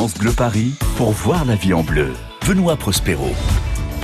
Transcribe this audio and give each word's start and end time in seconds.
France 0.00 0.14
Bleu 0.14 0.32
Paris 0.32 0.72
pour 0.96 1.10
voir 1.10 1.44
la 1.44 1.56
vie 1.56 1.74
en 1.74 1.82
bleu. 1.82 2.14
Benoît 2.48 2.74
Prospero. 2.74 3.28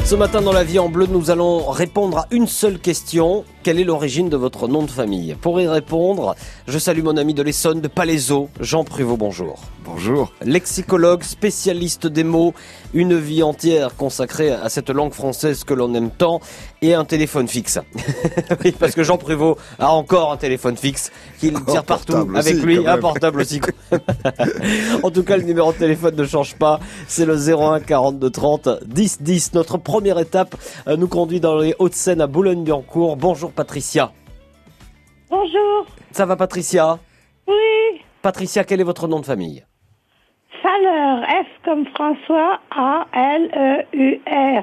Ce 0.04 0.14
matin 0.14 0.42
dans 0.42 0.52
la 0.52 0.62
vie 0.62 0.78
en 0.78 0.90
bleu, 0.90 1.06
nous 1.06 1.30
allons 1.30 1.70
répondre 1.70 2.18
à 2.18 2.26
une 2.32 2.46
seule 2.46 2.78
question. 2.78 3.46
Quelle 3.66 3.80
est 3.80 3.84
l'origine 3.84 4.28
de 4.28 4.36
votre 4.36 4.68
nom 4.68 4.84
de 4.84 4.90
famille? 4.92 5.36
Pour 5.40 5.60
y 5.60 5.66
répondre, 5.66 6.36
je 6.68 6.78
salue 6.78 7.02
mon 7.02 7.16
ami 7.16 7.34
de 7.34 7.42
l'Essonne, 7.42 7.80
de 7.80 7.88
Palaiseau, 7.88 8.48
Jean 8.60 8.84
Pruvot, 8.84 9.16
bonjour. 9.16 9.60
Bonjour. 9.84 10.32
Lexicologue, 10.44 11.24
spécialiste 11.24 12.06
des 12.06 12.22
mots, 12.22 12.54
une 12.94 13.18
vie 13.18 13.42
entière 13.42 13.96
consacrée 13.96 14.52
à 14.52 14.68
cette 14.68 14.90
langue 14.90 15.12
française 15.12 15.64
que 15.64 15.74
l'on 15.74 15.94
aime 15.94 16.10
tant, 16.10 16.40
et 16.80 16.94
un 16.94 17.04
téléphone 17.04 17.48
fixe. 17.48 17.80
oui, 18.64 18.72
parce 18.78 18.94
que 18.94 19.02
Jean 19.02 19.16
Pruvot 19.16 19.58
a 19.80 19.90
encore 19.90 20.30
un 20.30 20.36
téléphone 20.36 20.76
fixe 20.76 21.10
qu'il 21.40 21.54
tire 21.64 21.82
partout 21.84 22.28
avec 22.36 22.54
lui, 22.56 22.86
un 22.86 22.98
portable 22.98 23.40
aussi. 23.40 23.60
en 25.02 25.10
tout 25.10 25.24
cas, 25.24 25.36
le 25.36 25.42
numéro 25.42 25.72
de 25.72 25.78
téléphone 25.78 26.14
ne 26.14 26.24
change 26.24 26.54
pas, 26.54 26.78
c'est 27.08 27.24
le 27.24 27.36
01 27.36 27.80
42 27.80 28.30
30 28.30 28.68
10 28.86 29.22
10. 29.22 29.54
Notre 29.54 29.78
première 29.78 30.18
étape 30.20 30.54
euh, 30.86 30.96
nous 30.96 31.08
conduit 31.08 31.40
dans 31.40 31.58
les 31.58 31.74
Hauts-de-Seine 31.80 32.20
à 32.20 32.28
Boulogne-Billancourt. 32.28 33.16
Bonjour 33.16 33.52
Patricia. 33.56 34.12
Bonjour. 35.30 35.86
Ça 36.12 36.26
va 36.26 36.36
Patricia? 36.36 36.98
Oui. 37.48 38.02
Patricia, 38.22 38.64
quel 38.64 38.80
est 38.80 38.84
votre 38.84 39.08
nom 39.08 39.18
de 39.18 39.24
famille? 39.24 39.64
Faleur. 40.62 41.22
F 41.26 41.46
comme 41.64 41.86
François. 41.86 42.60
A-L-E-U-R. 42.70 44.62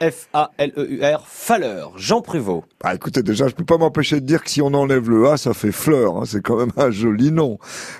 F-A-L-E-U-R. 0.00 1.26
Faleur. 1.26 1.92
Jean 1.96 2.20
Pruvot. 2.20 2.64
Ah, 2.84 2.96
écoutez, 2.96 3.22
déjà, 3.22 3.46
je 3.46 3.54
peux 3.54 3.64
pas 3.64 3.78
m'empêcher 3.78 4.20
de 4.20 4.26
dire 4.26 4.42
que 4.42 4.50
si 4.50 4.60
on 4.60 4.74
enlève 4.74 5.08
le 5.08 5.28
A, 5.28 5.36
ça 5.36 5.54
fait 5.54 5.70
fleur. 5.70 6.16
Hein, 6.16 6.22
c'est 6.26 6.42
quand 6.42 6.56
même 6.56 6.72
un 6.76 6.90
joli 6.90 7.30
nom. 7.30 7.58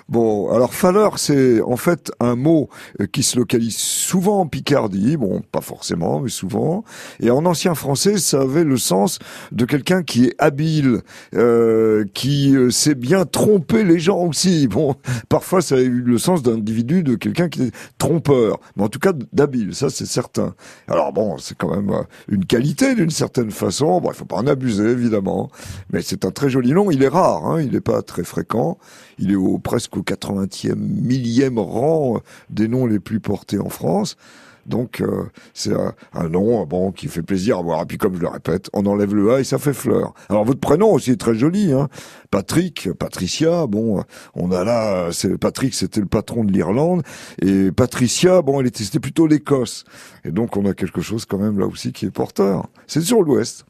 Bon, 0.09 0.51
alors 0.51 0.73
faleur, 0.73 1.19
c'est 1.19 1.61
en 1.61 1.77
fait 1.77 2.11
un 2.19 2.35
mot 2.35 2.67
euh, 2.99 3.05
qui 3.05 3.23
se 3.23 3.37
localise 3.37 3.77
souvent 3.77 4.41
en 4.41 4.45
Picardie. 4.45 5.15
Bon, 5.15 5.41
pas 5.53 5.61
forcément, 5.61 6.19
mais 6.19 6.29
souvent. 6.29 6.83
Et 7.21 7.31
en 7.31 7.45
ancien 7.45 7.75
français, 7.75 8.17
ça 8.17 8.41
avait 8.41 8.65
le 8.65 8.75
sens 8.75 9.19
de 9.53 9.63
quelqu'un 9.63 10.03
qui 10.03 10.25
est 10.25 10.35
habile, 10.37 10.99
euh, 11.33 12.03
qui 12.13 12.53
euh, 12.53 12.69
sait 12.69 12.95
bien 12.95 13.23
tromper 13.23 13.85
les 13.85 13.99
gens 13.99 14.19
aussi. 14.19 14.67
Bon, 14.67 14.97
parfois, 15.29 15.61
ça 15.61 15.75
a 15.75 15.79
eu 15.79 16.01
le 16.01 16.17
sens 16.17 16.43
d'individu, 16.43 17.03
de 17.03 17.15
quelqu'un 17.15 17.47
qui 17.47 17.63
est 17.63 17.71
trompeur. 17.99 18.59
Mais 18.75 18.83
en 18.83 18.89
tout 18.89 18.99
cas, 18.99 19.13
d'habile, 19.31 19.73
ça 19.73 19.89
c'est 19.89 20.05
certain. 20.05 20.55
Alors 20.89 21.13
bon, 21.13 21.37
c'est 21.37 21.57
quand 21.57 21.73
même 21.73 21.89
euh, 21.91 22.03
une 22.27 22.45
qualité 22.45 22.95
d'une 22.95 23.11
certaine 23.11 23.51
façon. 23.51 24.01
Bon, 24.01 24.11
il 24.11 24.15
faut 24.15 24.25
pas 24.25 24.35
en 24.35 24.47
abuser 24.47 24.72
évidemment, 24.81 25.49
mais 25.91 26.01
c'est 26.01 26.25
un 26.25 26.31
très 26.31 26.49
joli 26.49 26.71
nom. 26.71 26.91
Il 26.91 27.03
est 27.03 27.07
rare, 27.07 27.45
hein, 27.45 27.61
il 27.61 27.71
n'est 27.71 27.81
pas 27.81 28.01
très 28.01 28.23
fréquent. 28.23 28.77
Il 29.19 29.31
est 29.31 29.35
au 29.35 29.59
presque 29.59 29.97
au 29.97 30.01
80e 30.01 30.75
millième 30.75 31.59
rang 31.59 32.19
des 32.49 32.67
noms 32.67 32.85
les 32.85 32.99
plus 32.99 33.19
portés 33.19 33.59
en 33.59 33.69
France. 33.69 34.17
Donc 34.65 35.01
euh, 35.01 35.25
c'est 35.53 35.73
un, 35.73 35.93
un, 36.13 36.29
nom 36.29 36.65
bon 36.65 36.91
qui 36.91 37.07
fait 37.07 37.21
plaisir 37.21 37.57
à 37.57 37.61
voir. 37.61 37.81
Et 37.81 37.85
puis 37.85 37.97
comme 37.97 38.15
je 38.15 38.21
le 38.21 38.27
répète, 38.27 38.69
on 38.73 38.85
enlève 38.85 39.13
le 39.13 39.33
A 39.33 39.39
et 39.39 39.43
ça 39.43 39.57
fait 39.57 39.73
fleur. 39.73 40.13
Alors 40.29 40.45
votre 40.45 40.59
prénom 40.59 40.93
aussi 40.93 41.11
est 41.11 41.19
très 41.19 41.35
joli, 41.35 41.73
hein. 41.73 41.89
Patrick, 42.31 42.91
Patricia. 42.93 43.67
Bon, 43.67 44.03
on 44.35 44.51
a 44.51 44.63
là, 44.63 45.09
c'est 45.11 45.37
Patrick, 45.37 45.73
c'était 45.73 45.99
le 45.99 46.05
patron 46.05 46.43
de 46.43 46.51
l'Irlande 46.51 47.03
et 47.41 47.71
Patricia, 47.71 48.41
bon, 48.41 48.61
elle 48.61 48.67
était 48.67 48.83
c'était 48.83 48.99
plutôt 48.99 49.27
l'Écosse. 49.27 49.83
Et 50.23 50.31
donc 50.31 50.55
on 50.55 50.65
a 50.65 50.73
quelque 50.73 51.01
chose 51.01 51.25
quand 51.25 51.37
même 51.37 51.59
là 51.59 51.65
aussi 51.65 51.91
qui 51.91 52.05
est 52.05 52.11
porteur. 52.11 52.67
C'est 52.87 53.01
sur 53.01 53.21
l'Ouest. 53.21 53.65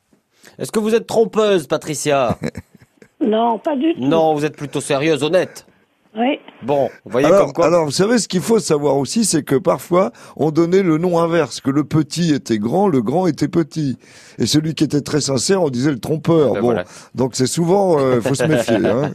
Est-ce 0.59 0.71
que 0.71 0.79
vous 0.79 0.95
êtes 0.95 1.07
trompeuse, 1.07 1.67
Patricia 1.67 2.37
Non, 3.25 3.57
pas 3.57 3.75
du 3.75 3.93
tout. 3.93 4.01
Non, 4.01 4.33
vous 4.33 4.45
êtes 4.45 4.57
plutôt 4.57 4.81
sérieuse, 4.81 5.23
honnête. 5.23 5.65
Oui. 6.15 6.39
Bon, 6.61 6.89
vous 7.05 7.11
voyez 7.11 7.27
alors, 7.27 7.45
comme 7.45 7.53
quoi. 7.53 7.65
Alors, 7.65 7.85
vous 7.85 7.91
savez, 7.91 8.19
ce 8.19 8.27
qu'il 8.27 8.41
faut 8.41 8.59
savoir 8.59 8.97
aussi, 8.97 9.25
c'est 9.25 9.41
que 9.41 9.55
parfois, 9.55 10.11
on 10.35 10.51
donnait 10.51 10.83
le 10.83 10.99
nom 10.99 11.19
inverse, 11.19 11.59
que 11.59 11.71
le 11.71 11.83
petit 11.85 12.33
était 12.33 12.59
grand, 12.59 12.87
le 12.87 13.01
grand 13.01 13.25
était 13.25 13.47
petit. 13.47 13.97
Et 14.37 14.45
celui 14.45 14.75
qui 14.75 14.83
était 14.83 15.01
très 15.01 15.21
sincère, 15.21 15.63
on 15.63 15.69
disait 15.69 15.91
le 15.91 15.99
trompeur. 15.99 16.53
Ben 16.53 16.61
bon, 16.61 16.67
voilà. 16.67 16.83
donc 17.15 17.31
c'est 17.35 17.47
souvent, 17.47 17.97
il 18.13 18.21
faut 18.21 18.35
se 18.35 18.43
méfier. 18.43 18.75
Hein. 18.75 19.11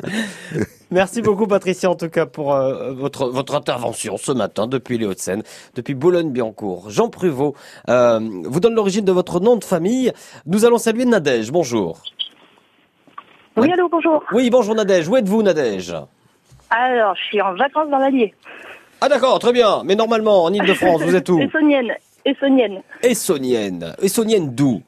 Merci 0.91 1.21
beaucoup 1.21 1.47
Patricia 1.47 1.91
en 1.91 1.97
tout 1.97 2.09
cas 2.09 2.25
pour 2.25 2.55
euh, 2.55 2.93
votre 2.93 3.29
votre 3.29 3.55
intervention 3.55 4.17
ce 4.17 4.33
matin 4.33 4.67
depuis 4.67 4.97
les 4.97 5.05
Hauts-de-Seine, 5.05 5.43
depuis 5.75 5.95
Boulogne-Billancourt. 5.95 6.89
Jean 6.89 7.11
Pruvot 7.11 7.55
euh, 7.91 8.19
vous 8.45 8.61
donne 8.61 8.75
l'origine 8.75 9.05
de 9.05 9.13
votre 9.13 9.39
nom 9.39 9.57
de 9.57 9.65
famille. 9.65 10.13
Nous 10.47 10.65
allons 10.65 10.79
saluer 10.79 11.05
Nadège. 11.05 11.53
Bonjour. 11.53 11.99
Oui, 13.59 13.71
allô, 13.71 13.89
bonjour. 13.91 14.25
Oui, 14.33 14.49
bonjour 14.49 14.75
Nadège. 14.75 15.09
Où 15.09 15.17
êtes-vous 15.17 15.43
Nadège? 15.43 15.95
Alors, 16.71 17.15
je 17.17 17.25
suis 17.25 17.43
en 17.43 17.55
vacances 17.55 17.91
dans 17.91 17.99
l'Allier. 17.99 18.35
Ah 19.01 19.09
d'accord, 19.11 19.39
très 19.41 19.53
bien. 19.53 19.83
Mais 19.85 19.95
normalement 19.95 20.45
en 20.45 20.53
Ile-de-France, 20.53 21.03
vous 21.03 21.15
êtes 21.15 21.29
où? 21.29 21.39
Essonienne. 21.43 21.93
Essonienne. 22.25 22.83
Essonienne. 23.03 23.95
Essonienne 24.01 24.55
d'où? 24.55 24.81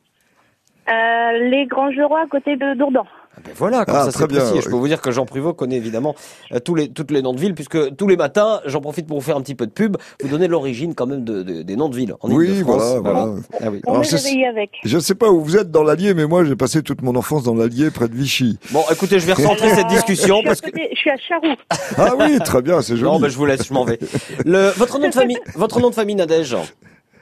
Euh, 0.88 1.48
les 1.50 1.66
Grands 1.66 1.90
Jurois 1.90 2.22
à 2.22 2.26
côté 2.26 2.56
de 2.56 2.74
Dourdan. 2.74 3.04
Ah 3.36 3.40
ben 3.44 3.52
voilà, 3.56 3.84
comme 3.84 3.94
Ah, 3.96 4.04
ça 4.06 4.10
très 4.12 4.22
c'est 4.22 4.26
bien, 4.28 4.38
précis. 4.40 4.54
oui. 4.56 4.60
Je 4.64 4.68
peux 4.68 4.74
vous 4.74 4.88
dire 4.88 5.00
que 5.00 5.12
Jean 5.12 5.24
Pruvot 5.24 5.54
connaît 5.54 5.76
évidemment 5.76 6.16
euh, 6.52 6.58
tous 6.58 6.74
les, 6.74 6.88
toutes 6.88 7.12
les 7.12 7.22
noms 7.22 7.32
de 7.32 7.38
villes, 7.38 7.54
puisque 7.54 7.94
tous 7.94 8.08
les 8.08 8.16
matins, 8.16 8.60
j'en 8.66 8.80
profite 8.80 9.06
pour 9.06 9.18
vous 9.18 9.24
faire 9.24 9.36
un 9.36 9.40
petit 9.40 9.54
peu 9.54 9.66
de 9.66 9.70
pub, 9.70 9.96
vous 10.20 10.28
donner 10.28 10.48
l'origine 10.48 10.96
quand 10.96 11.06
même 11.06 11.22
de, 11.22 11.44
de- 11.44 11.62
des 11.62 11.76
noms 11.76 11.88
de 11.88 11.94
villes 11.94 12.14
en 12.20 12.28
Oui, 12.30 12.48
Ile-de-France. 12.48 12.96
voilà, 13.00 13.00
voilà. 13.00 13.34
Ah 13.62 13.68
oui. 13.70 13.80
On 13.86 13.92
Alors, 13.92 14.04
réveillés 14.04 14.46
avec. 14.48 14.70
Je 14.84 14.96
ne 14.96 15.00
sais 15.00 15.14
pas 15.14 15.30
où 15.30 15.40
vous 15.42 15.56
êtes 15.56 15.70
dans 15.70 15.84
l'Allier, 15.84 16.12
mais 16.12 16.26
moi, 16.26 16.44
j'ai 16.44 16.56
passé 16.56 16.82
toute 16.82 17.02
mon 17.02 17.14
enfance 17.14 17.44
dans 17.44 17.54
l'Allier, 17.54 17.90
près 17.92 18.08
de 18.08 18.14
Vichy. 18.16 18.58
Bon, 18.72 18.82
écoutez, 18.90 19.20
je 19.20 19.26
vais 19.26 19.32
recentrer 19.34 19.66
Alors, 19.70 19.76
cette 19.78 19.86
discussion 19.88 20.40
je 20.42 20.46
parce 20.48 20.60
que 20.60 20.70
je 20.74 20.96
suis 20.96 21.10
à 21.10 21.16
Charroux. 21.16 21.54
Ah 21.98 22.14
oui, 22.18 22.36
très 22.40 22.62
bien, 22.62 22.82
c'est 22.82 22.96
joli. 22.96 23.12
non, 23.12 23.20
ben 23.20 23.28
je 23.28 23.36
vous 23.36 23.46
laisse, 23.46 23.64
je 23.68 23.72
m'en 23.72 23.84
vais. 23.84 24.00
Le, 24.44 24.70
votre 24.76 24.98
nom 24.98 25.08
de 25.08 25.14
famille, 25.14 25.38
votre 25.54 25.78
nom 25.80 25.90
de 25.90 25.94
famille, 25.94 26.16
Nadège. 26.16 26.56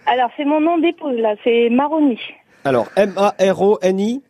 Alors, 0.06 0.30
c'est 0.38 0.46
mon 0.46 0.60
nom 0.62 0.78
d'épouse, 0.78 1.18
là. 1.18 1.34
C'est 1.44 1.68
Maroni. 1.70 2.18
Alors 2.64 2.86
M 2.96 3.12
A 3.16 3.34
R 3.40 3.60
O 3.62 3.78
N 3.82 4.00
I. 4.00 4.22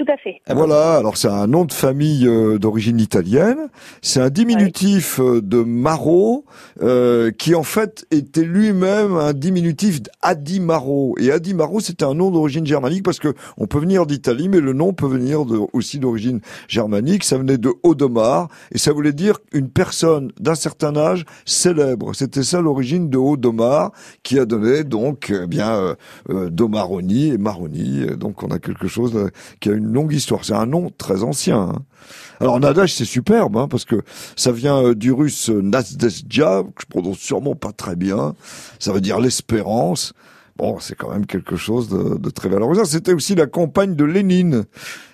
Tout 0.00 0.10
à 0.10 0.16
fait. 0.16 0.40
Ah 0.46 0.54
Voilà, 0.54 0.96
alors 0.96 1.18
c'est 1.18 1.28
un 1.28 1.46
nom 1.46 1.66
de 1.66 1.74
famille 1.74 2.26
euh, 2.26 2.58
d'origine 2.58 2.98
italienne. 2.98 3.68
C'est 4.00 4.20
un 4.20 4.30
diminutif 4.30 5.20
euh, 5.20 5.42
de 5.42 5.58
Maro, 5.58 6.46
euh, 6.80 7.30
qui 7.32 7.54
en 7.54 7.64
fait 7.64 8.06
était 8.10 8.44
lui-même 8.44 9.14
un 9.18 9.34
diminutif 9.34 10.00
d'Adimaro. 10.00 11.16
Et 11.20 11.30
Adimaro, 11.30 11.80
c'était 11.80 12.06
un 12.06 12.14
nom 12.14 12.30
d'origine 12.30 12.64
germanique 12.64 13.02
parce 13.02 13.18
que 13.18 13.34
on 13.58 13.66
peut 13.66 13.78
venir 13.78 14.06
d'Italie, 14.06 14.48
mais 14.48 14.60
le 14.60 14.72
nom 14.72 14.94
peut 14.94 15.06
venir 15.06 15.44
de, 15.44 15.60
aussi 15.74 15.98
d'origine 15.98 16.40
germanique. 16.66 17.22
Ça 17.22 17.36
venait 17.36 17.58
de 17.58 17.70
Audomar 17.82 18.48
et 18.72 18.78
ça 18.78 18.92
voulait 18.92 19.12
dire 19.12 19.38
une 19.52 19.68
personne 19.68 20.32
d'un 20.40 20.54
certain 20.54 20.96
âge 20.96 21.26
célèbre. 21.44 22.14
C'était 22.14 22.42
ça 22.42 22.62
l'origine 22.62 23.10
de 23.10 23.18
Audomar, 23.18 23.92
qui 24.22 24.38
a 24.38 24.46
donné 24.46 24.82
donc 24.82 25.30
eh 25.30 25.46
bien 25.46 25.74
euh, 25.74 25.94
euh, 26.30 26.48
Domaroni 26.48 27.28
et 27.28 27.38
Maroni. 27.38 28.06
Donc 28.16 28.42
on 28.42 28.48
a 28.48 28.58
quelque 28.58 28.88
chose 28.88 29.14
euh, 29.14 29.28
qui 29.60 29.68
a 29.68 29.72
une 29.72 29.89
longue 29.92 30.12
histoire. 30.12 30.44
C'est 30.44 30.54
un 30.54 30.66
nom 30.66 30.90
très 30.96 31.22
ancien. 31.22 31.60
hein. 31.60 31.82
Alors 32.40 32.58
Nadège, 32.58 32.94
c'est 32.94 33.04
superbe, 33.04 33.56
hein, 33.56 33.68
parce 33.68 33.84
que 33.84 34.02
ça 34.36 34.50
vient 34.52 34.82
euh, 34.82 34.94
du 34.94 35.12
russe 35.12 35.50
euh, 35.50 35.60
Nazdezhda, 35.60 36.62
que 36.74 36.82
je 36.82 36.86
prononce 36.86 37.18
sûrement 37.18 37.54
pas 37.54 37.72
très 37.72 37.96
bien. 37.96 38.34
Ça 38.78 38.92
veut 38.92 39.00
dire 39.02 39.20
l'espérance. 39.20 40.12
Bon, 40.56 40.78
c'est 40.78 40.94
quand 40.94 41.10
même 41.10 41.26
quelque 41.26 41.56
chose 41.56 41.88
de, 41.88 42.18
de 42.18 42.30
très 42.30 42.48
valorisant. 42.48 42.84
C'était 42.84 43.14
aussi 43.14 43.34
la 43.34 43.46
compagne 43.46 43.94
de 43.94 44.04
Lénine, 44.04 44.64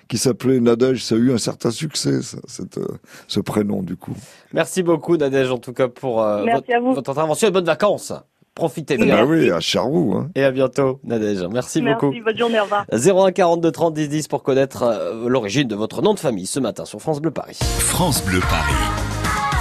qui 0.09 0.19
s'appelait 0.19 0.59
Nadège. 0.61 1.05
Ça 1.05 1.15
a 1.15 1.19
eu 1.19 1.33
un 1.33 1.39
certain 1.39 1.71
succès, 1.71 2.23
ça, 2.23 2.39
cette, 2.47 2.79
euh, 2.79 2.87
ce 3.29 3.41
prénom, 3.41 3.83
du 3.83 3.97
coup. 3.97 4.15
Merci 4.53 4.83
beaucoup, 4.83 5.17
Nadège, 5.17 5.51
en 5.53 5.59
tout 5.59 5.73
cas 5.73 5.89
pour 5.89 6.23
euh, 6.23 6.45
votre, 6.53 6.67
votre 6.95 7.11
intervention 7.11 7.49
et 7.49 7.51
bonnes 7.51 7.65
vacances. 7.65 8.13
Profitez 8.57 8.97
bien. 8.97 9.19
Bah 9.19 9.25
oui, 9.27 9.51
à 9.51 9.61
Charroux. 9.61 10.15
Hein. 10.17 10.31
Et 10.35 10.43
à 10.43 10.51
bientôt, 10.51 10.99
Nadège. 11.05 11.45
Merci, 11.53 11.83
beaucoup. 11.83 12.07
Merci, 12.07 12.23
bonne 12.23 12.39
journée, 12.39 12.59
au 12.59 12.65
revoir. 12.65 12.87
01 12.91 13.31
42 13.33 13.71
30 13.71 13.95
10 13.95 14.09
10 14.09 14.29
pour 14.29 14.43
connaître 14.43 14.83
euh, 14.83 15.29
l'origine 15.29 15.69
de 15.69 15.77
votre 15.77 16.01
nom 16.01 16.15
de 16.15 16.19
famille 16.19 16.47
ce 16.47 16.59
matin 16.59 16.87
sur 16.87 16.99
France 16.99 17.21
Bleu 17.21 17.31
Paris. 17.31 17.59
France 17.61 18.25
Bleu 18.25 18.41
Paris. 18.41 18.73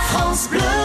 France 0.07 0.49
Bleu. 0.49 0.84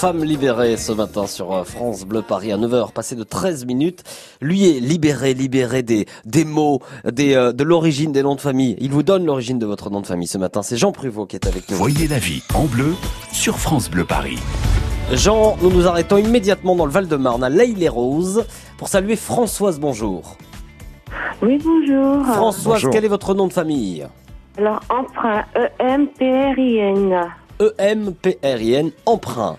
femme 0.00 0.24
libérée 0.24 0.78
ce 0.78 0.92
matin 0.92 1.26
sur 1.26 1.52
euh, 1.52 1.62
France 1.62 2.06
Bleu 2.06 2.22
Paris 2.22 2.50
à 2.52 2.56
9h, 2.56 2.90
passé 2.90 3.16
de 3.16 3.22
13 3.22 3.66
minutes. 3.66 4.02
Lui 4.40 4.66
est 4.66 4.80
libéré, 4.80 5.34
libéré 5.34 5.82
des, 5.82 6.06
des 6.24 6.46
mots, 6.46 6.80
des, 7.04 7.34
euh, 7.34 7.52
de 7.52 7.62
l'origine 7.64 8.10
des 8.10 8.22
noms 8.22 8.34
de 8.34 8.40
famille. 8.40 8.76
Il 8.80 8.92
vous 8.92 9.02
donne 9.02 9.26
l'origine 9.26 9.58
de 9.58 9.66
votre 9.66 9.90
nom 9.90 10.00
de 10.00 10.06
famille 10.06 10.26
ce 10.26 10.38
matin. 10.38 10.62
C'est 10.62 10.78
Jean 10.78 10.90
Pruvot 10.92 11.26
qui 11.26 11.36
est 11.36 11.46
avec 11.46 11.70
nous. 11.70 11.76
Voyez 11.76 12.08
la 12.08 12.18
vie 12.18 12.42
en 12.54 12.64
bleu 12.64 12.94
sur 13.30 13.58
France 13.58 13.90
Bleu 13.90 14.06
Paris. 14.06 14.38
Jean, 15.12 15.58
nous 15.60 15.68
nous 15.68 15.86
arrêtons 15.86 16.16
immédiatement 16.16 16.76
dans 16.76 16.86
le 16.86 16.92
Val-de-Marne 16.92 17.44
à 17.44 17.50
l'Aille-les-Roses 17.50 18.46
pour 18.78 18.88
saluer 18.88 19.16
Françoise. 19.16 19.78
Bonjour. 19.80 20.38
Oui, 21.42 21.60
bonjour. 21.62 22.24
Françoise, 22.24 22.76
Bonjour. 22.76 22.90
quel 22.90 23.04
est 23.04 23.08
votre 23.08 23.34
nom 23.34 23.48
de 23.48 23.52
famille? 23.52 24.06
Alors, 24.56 24.80
emprunt, 24.88 25.44
E 25.58 25.68
E-M-P-R-I-N. 25.78 27.20
E 27.60 27.74
E-M-P-R-I-N, 27.78 28.92
emprunt. 29.04 29.58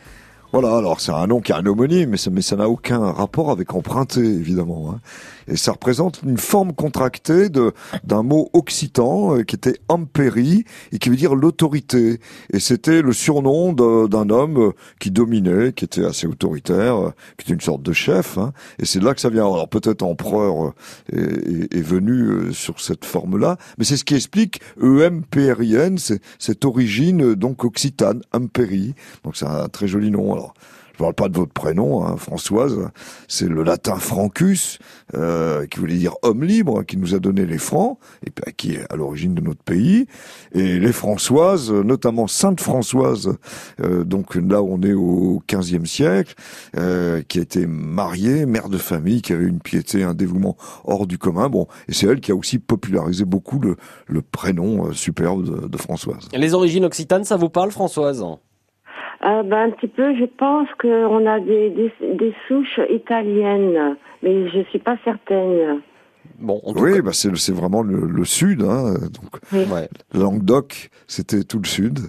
Voilà, 0.54 0.76
alors 0.76 1.00
c'est 1.00 1.14
un 1.14 1.28
nom 1.28 1.40
qui 1.40 1.54
a 1.54 1.58
un 1.58 1.66
homonyme, 1.66 2.18
mais 2.32 2.42
ça 2.42 2.56
n'a 2.58 2.68
aucun 2.68 3.00
rapport 3.00 3.52
avec 3.52 3.74
emprunter, 3.74 4.20
évidemment. 4.20 4.92
hein. 4.92 5.00
Et 5.48 5.56
ça 5.56 5.72
représente 5.72 6.22
une 6.24 6.38
forme 6.38 6.74
contractée 6.74 7.48
d'un 7.50 8.24
mot 8.24 8.50
occitan 8.54 9.38
euh, 9.38 9.44
qui 9.44 9.56
était 9.56 9.80
ampéri 9.88 10.66
et 10.92 11.00
qui 11.00 11.10
veut 11.10 11.16
dire 11.16 11.36
l'autorité. 11.36 12.20
Et 12.54 12.60
c'était 12.60 13.02
le 13.02 13.14
surnom 13.14 13.74
d'un 13.74 14.30
homme 14.30 14.58
euh, 14.58 14.72
qui 15.00 15.10
dominait, 15.10 15.74
qui 15.74 15.86
était 15.86 16.06
assez 16.06 16.28
autoritaire, 16.28 16.96
euh, 16.98 17.14
qui 17.38 17.46
était 17.46 17.54
une 17.54 17.62
sorte 17.62 17.82
de 17.82 17.94
chef. 17.94 18.38
hein. 18.38 18.54
Et 18.80 18.86
c'est 18.86 19.02
là 19.02 19.14
que 19.14 19.22
ça 19.22 19.30
vient. 19.30 19.46
Alors 19.46 19.68
peut-être 19.70 20.04
empereur 20.04 20.74
est, 21.12 21.82
venu 21.82 22.54
sur 22.54 22.80
cette 22.80 23.06
forme-là, 23.06 23.58
mais 23.78 23.84
c'est 23.86 23.98
ce 23.98 24.04
qui 24.06 24.16
explique 24.16 24.62
EMPRIN, 24.82 25.98
c'est 25.98 26.22
cette 26.40 26.64
origine 26.64 27.34
donc 27.34 27.64
occitane, 27.66 28.22
ampéri. 28.34 28.94
Donc 29.24 29.36
c'est 29.36 29.48
un 29.48 29.68
très 29.68 29.88
joli 29.88 30.12
nom. 30.12 30.41
Je 30.94 30.98
parle 30.98 31.14
pas 31.14 31.30
de 31.30 31.38
votre 31.38 31.54
prénom, 31.54 32.06
hein, 32.06 32.18
Françoise. 32.18 32.90
C'est 33.28 33.48
le 33.48 33.64
latin 33.64 33.96
francus, 33.96 34.80
euh, 35.16 35.66
qui 35.66 35.80
voulait 35.80 35.96
dire 35.96 36.16
homme 36.22 36.44
libre, 36.44 36.84
qui 36.84 36.98
nous 36.98 37.16
a 37.16 37.20
donné 37.20 37.46
les 37.46 37.58
francs, 37.58 37.98
et 38.26 38.52
qui 38.52 38.74
est 38.74 38.92
à 38.92 38.96
l'origine 38.96 39.34
de 39.34 39.42
notre 39.42 39.64
pays. 39.64 40.06
Et 40.52 40.80
les 40.80 40.92
Françoises, 40.92 41.72
notamment 41.72 42.28
Sainte 42.28 42.62
Françoise, 42.62 43.36
euh, 43.82 44.04
donc 44.04 44.36
là 44.36 44.62
on 44.62 44.82
est 44.82 44.94
au 44.94 45.42
XVe 45.50 45.86
siècle, 45.86 46.36
euh, 46.78 47.22
qui 47.28 47.40
a 47.40 47.42
été 47.42 47.66
mariée, 47.66 48.46
mère 48.46 48.70
de 48.70 48.78
famille, 48.78 49.22
qui 49.22 49.34
avait 49.34 49.46
une 49.46 49.60
piété, 49.60 50.04
un 50.04 50.14
dévouement 50.14 50.58
hors 50.84 51.08
du 51.08 51.18
commun. 51.18 51.50
Bon, 51.50 51.68
et 51.88 51.94
c'est 51.94 52.08
elle 52.08 52.20
qui 52.20 52.32
a 52.32 52.36
aussi 52.36 52.60
popularisé 52.60 53.26
beaucoup 53.26 53.60
le, 53.60 53.76
prénom 54.22 54.88
euh, 54.88 54.94
superbe 54.94 55.70
de 55.70 55.78
Françoise. 55.78 56.30
Les 56.34 56.54
origines 56.54 56.86
occitanes, 56.86 57.24
ça 57.24 57.38
vous 57.38 57.50
parle, 57.50 57.72
Françoise? 57.72 58.24
Euh, 59.24 59.44
ben, 59.44 59.68
un 59.68 59.70
petit 59.72 59.88
peu, 59.88 60.16
je 60.16 60.26
pense 60.26 60.68
qu'on 60.80 61.26
a 61.28 61.40
des, 61.40 61.70
des, 61.70 61.92
des 62.16 62.34
souches 62.48 62.80
italiennes, 62.90 63.96
mais 64.24 64.50
je 64.50 64.62
suis 64.70 64.80
pas 64.80 64.98
certaine. 65.04 65.82
Bon, 66.40 66.60
en 66.66 66.74
tout 66.74 66.80
Oui, 66.82 67.02
bah 67.02 67.12
c'est 67.14 67.36
c'est 67.36 67.52
vraiment 67.52 67.84
le, 67.84 68.08
le 68.08 68.26
sud. 68.26 68.64
Hein, 68.64 68.96
donc 69.14 69.40
cas, 69.52 69.58
ouais. 69.74 69.90
Languedoc, 70.14 70.90
c'était 71.08 71.44
tout 71.44 71.60
le 71.60 71.68
sud. 71.68 72.00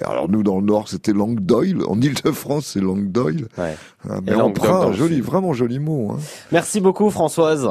Et 0.00 0.04
Alors 0.04 0.28
nous 0.28 0.42
dans 0.42 0.58
le 0.58 0.64
nord, 0.64 0.88
c'était 0.88 1.12
Languedoil. 1.12 1.82
En 1.88 2.00
Île-de-France, 2.00 2.66
c'est 2.74 2.80
Languedoil. 2.80 3.48
Ouais. 3.58 3.76
Hein, 4.08 4.18
Et 4.26 4.30
mais 4.30 4.32
Languedoc 4.36 4.64
emprunt, 4.64 4.92
joli, 4.92 5.20
vraiment 5.20 5.52
joli 5.52 5.78
mot. 5.78 6.12
Hein. 6.12 6.18
Merci 6.52 6.80
beaucoup, 6.80 7.10
Françoise. 7.10 7.68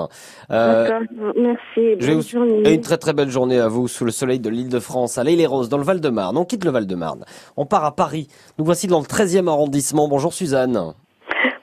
Euh, 0.52 0.84
D'accord, 0.90 1.34
merci. 1.38 1.96
Bonne 2.00 2.16
vous- 2.16 2.22
journée. 2.28 2.62
Et 2.66 2.74
une 2.74 2.82
très 2.82 2.98
très 2.98 3.14
belle 3.14 3.30
journée 3.30 3.60
à 3.60 3.68
vous 3.68 3.88
sous 3.88 4.06
le 4.06 4.12
soleil 4.12 4.40
de 4.40 4.50
l'île 4.50 4.70
de 4.70 4.80
France, 4.80 5.18
à 5.18 5.24
l'Île-et-Roses, 5.24 5.70
dans 5.70 5.78
le 5.78 5.84
Val-de-Marne. 5.84 6.38
On 6.38 6.46
quitte 6.46 6.66
le 6.66 6.72
Val-de-Marne. 6.72 7.26
On 7.58 7.66
part 7.66 7.86
à 7.86 7.96
Paris. 7.96 8.28
Nous 8.58 8.66
voici 8.66 8.88
dans 8.88 9.00
le 9.00 9.06
13e 9.06 9.48
arrondissement. 9.48 10.08
Bonjour 10.08 10.34
Suzanne. 10.34 10.94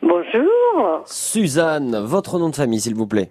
Bonjour, 0.03 1.03
Suzanne, 1.05 1.99
votre 2.05 2.39
nom 2.39 2.49
de 2.49 2.57
famille, 2.57 2.81
s'il 2.81 2.95
vous 2.95 3.07
plaît. 3.07 3.29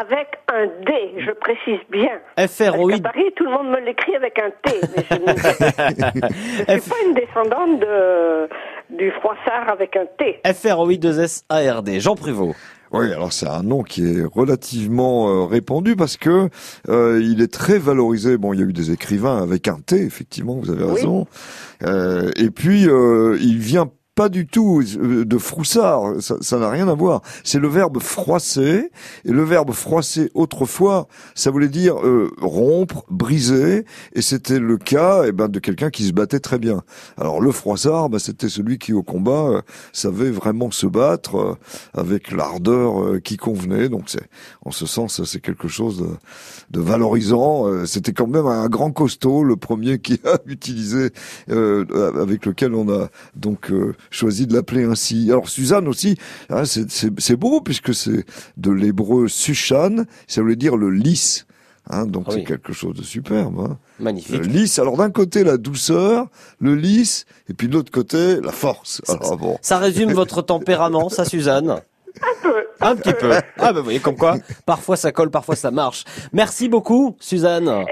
Avec 0.00 0.28
un 0.52 0.66
D, 0.86 1.24
je 1.26 1.32
précise 1.32 1.80
bien. 1.90 2.20
Parce 2.36 2.52
FROI. 2.52 2.92
qu'à 2.92 3.10
Paris, 3.10 3.24
tout 3.34 3.44
le 3.44 3.50
monde 3.50 3.70
me 3.70 3.80
l'écrit 3.80 4.14
avec 4.14 4.38
un 4.38 4.50
T. 4.62 4.80
Mais 4.96 5.04
je 5.10 6.72
ne 6.74 6.78
suis 6.80 6.90
pas 6.90 6.96
une 7.04 7.14
descendante 7.14 7.80
de, 7.80 8.48
du 8.96 9.10
Froissart 9.10 9.68
avec 9.72 9.96
un 9.96 10.06
T. 10.16 10.40
FROI 10.54 10.92
2S 10.94 11.42
ARD. 11.48 11.98
Jean 11.98 12.14
Prévost. 12.14 12.56
Oui, 12.92 13.12
alors 13.12 13.32
c'est 13.32 13.48
un 13.48 13.62
nom 13.62 13.82
qui 13.82 14.02
est 14.02 14.24
relativement 14.24 15.28
euh, 15.28 15.44
répandu 15.44 15.94
parce 15.94 16.16
que 16.16 16.48
euh, 16.88 17.20
il 17.22 17.42
est 17.42 17.52
très 17.52 17.78
valorisé. 17.78 18.38
Bon, 18.38 18.52
il 18.52 18.60
y 18.60 18.62
a 18.62 18.66
eu 18.66 18.72
des 18.72 18.92
écrivains 18.92 19.42
avec 19.42 19.68
un 19.68 19.80
T, 19.84 19.96
effectivement, 19.96 20.54
vous 20.54 20.70
avez 20.70 20.84
raison. 20.84 21.26
Euh, 21.82 22.30
et 22.36 22.50
puis 22.50 22.88
euh, 22.88 23.36
il 23.40 23.58
vient 23.58 23.90
pas 24.18 24.28
du 24.28 24.48
tout 24.48 24.82
euh, 24.82 25.24
de 25.24 25.38
froussard, 25.38 26.14
ça 26.18 26.58
n'a 26.58 26.70
rien 26.70 26.88
à 26.88 26.94
voir. 26.94 27.22
C'est 27.44 27.60
le 27.60 27.68
verbe 27.68 28.00
froisser, 28.00 28.90
et 29.24 29.30
le 29.30 29.44
verbe 29.44 29.70
froisser 29.70 30.32
autrefois, 30.34 31.06
ça 31.36 31.52
voulait 31.52 31.68
dire 31.68 32.04
euh, 32.04 32.28
rompre, 32.40 33.04
briser, 33.10 33.84
et 34.14 34.22
c'était 34.22 34.58
le 34.58 34.76
cas 34.76 35.22
eh 35.24 35.30
ben, 35.30 35.46
de 35.46 35.60
quelqu'un 35.60 35.90
qui 35.90 36.02
se 36.02 36.12
battait 36.12 36.40
très 36.40 36.58
bien. 36.58 36.82
Alors 37.16 37.40
le 37.40 37.52
froissard, 37.52 38.08
bah, 38.08 38.18
c'était 38.18 38.48
celui 38.48 38.78
qui 38.78 38.92
au 38.92 39.04
combat 39.04 39.50
euh, 39.50 39.62
savait 39.92 40.32
vraiment 40.32 40.72
se 40.72 40.88
battre 40.88 41.36
euh, 41.36 41.54
avec 41.94 42.32
l'ardeur 42.32 43.00
euh, 43.00 43.20
qui 43.20 43.36
convenait. 43.36 43.88
Donc 43.88 44.04
c'est, 44.06 44.28
en 44.64 44.72
ce 44.72 44.86
sens, 44.86 45.22
c'est 45.22 45.40
quelque 45.40 45.68
chose 45.68 45.98
de, 45.98 46.08
de 46.70 46.80
valorisant. 46.80 47.68
Euh, 47.68 47.86
C'était 47.86 48.12
quand 48.12 48.26
même 48.26 48.46
un 48.46 48.68
grand 48.68 48.90
costaud, 48.90 49.44
le 49.44 49.54
premier 49.56 50.00
qui 50.00 50.20
a 50.24 50.38
utilisé, 50.46 51.10
avec 51.48 52.46
lequel 52.46 52.74
on 52.74 52.88
a 52.88 53.08
donc 53.36 53.70
choisi 54.10 54.46
de 54.46 54.54
l'appeler 54.54 54.84
ainsi. 54.84 55.28
Alors 55.30 55.48
Suzanne 55.48 55.88
aussi, 55.88 56.16
hein, 56.50 56.64
c'est- 56.64 56.90
c'est 56.90 57.10
c'est 57.20 57.36
beau 57.36 57.60
puisque 57.60 57.94
c'est 57.94 58.24
de 58.56 58.70
l'hébreu 58.70 59.28
Sushan, 59.28 60.04
ça 60.26 60.40
voulait 60.42 60.56
dire 60.56 60.76
le 60.76 60.90
lys. 60.90 61.46
Hein, 61.90 62.04
donc 62.04 62.24
Ah 62.28 62.32
c'est 62.34 62.44
quelque 62.44 62.74
chose 62.74 62.94
de 62.96 63.02
superbe. 63.02 63.60
Hein. 63.60 63.78
Le 63.98 64.04
Magnifique. 64.04 64.44
lys, 64.44 64.78
alors 64.78 64.98
d'un 64.98 65.10
côté 65.10 65.42
la 65.42 65.56
douceur, 65.56 66.26
le 66.60 66.74
lys, 66.74 67.24
et 67.48 67.54
puis 67.54 67.66
de 67.66 67.72
l'autre 67.72 67.90
côté 67.90 68.40
la 68.42 68.52
force. 68.52 69.00
Alors 69.08 69.38
bon. 69.38 69.58
Ça 69.62 69.78
résume 69.78 70.12
votre 70.12 70.42
tempérament, 70.42 71.08
ça, 71.08 71.24
Suzanne? 71.24 71.70
Un 72.20 72.42
peu. 72.42 72.54
Un 72.80 72.94
petit 72.96 73.14
peu. 73.14 73.30
Ah, 73.32 73.42
bah, 73.58 73.72
vous 73.72 73.84
voyez, 73.84 74.00
comme 74.00 74.16
quoi, 74.16 74.36
parfois 74.66 74.96
ça 74.96 75.12
colle, 75.12 75.30
parfois 75.30 75.56
ça 75.56 75.70
marche. 75.70 76.04
Merci 76.34 76.68
beaucoup, 76.68 77.16
Suzanne. 77.20 77.84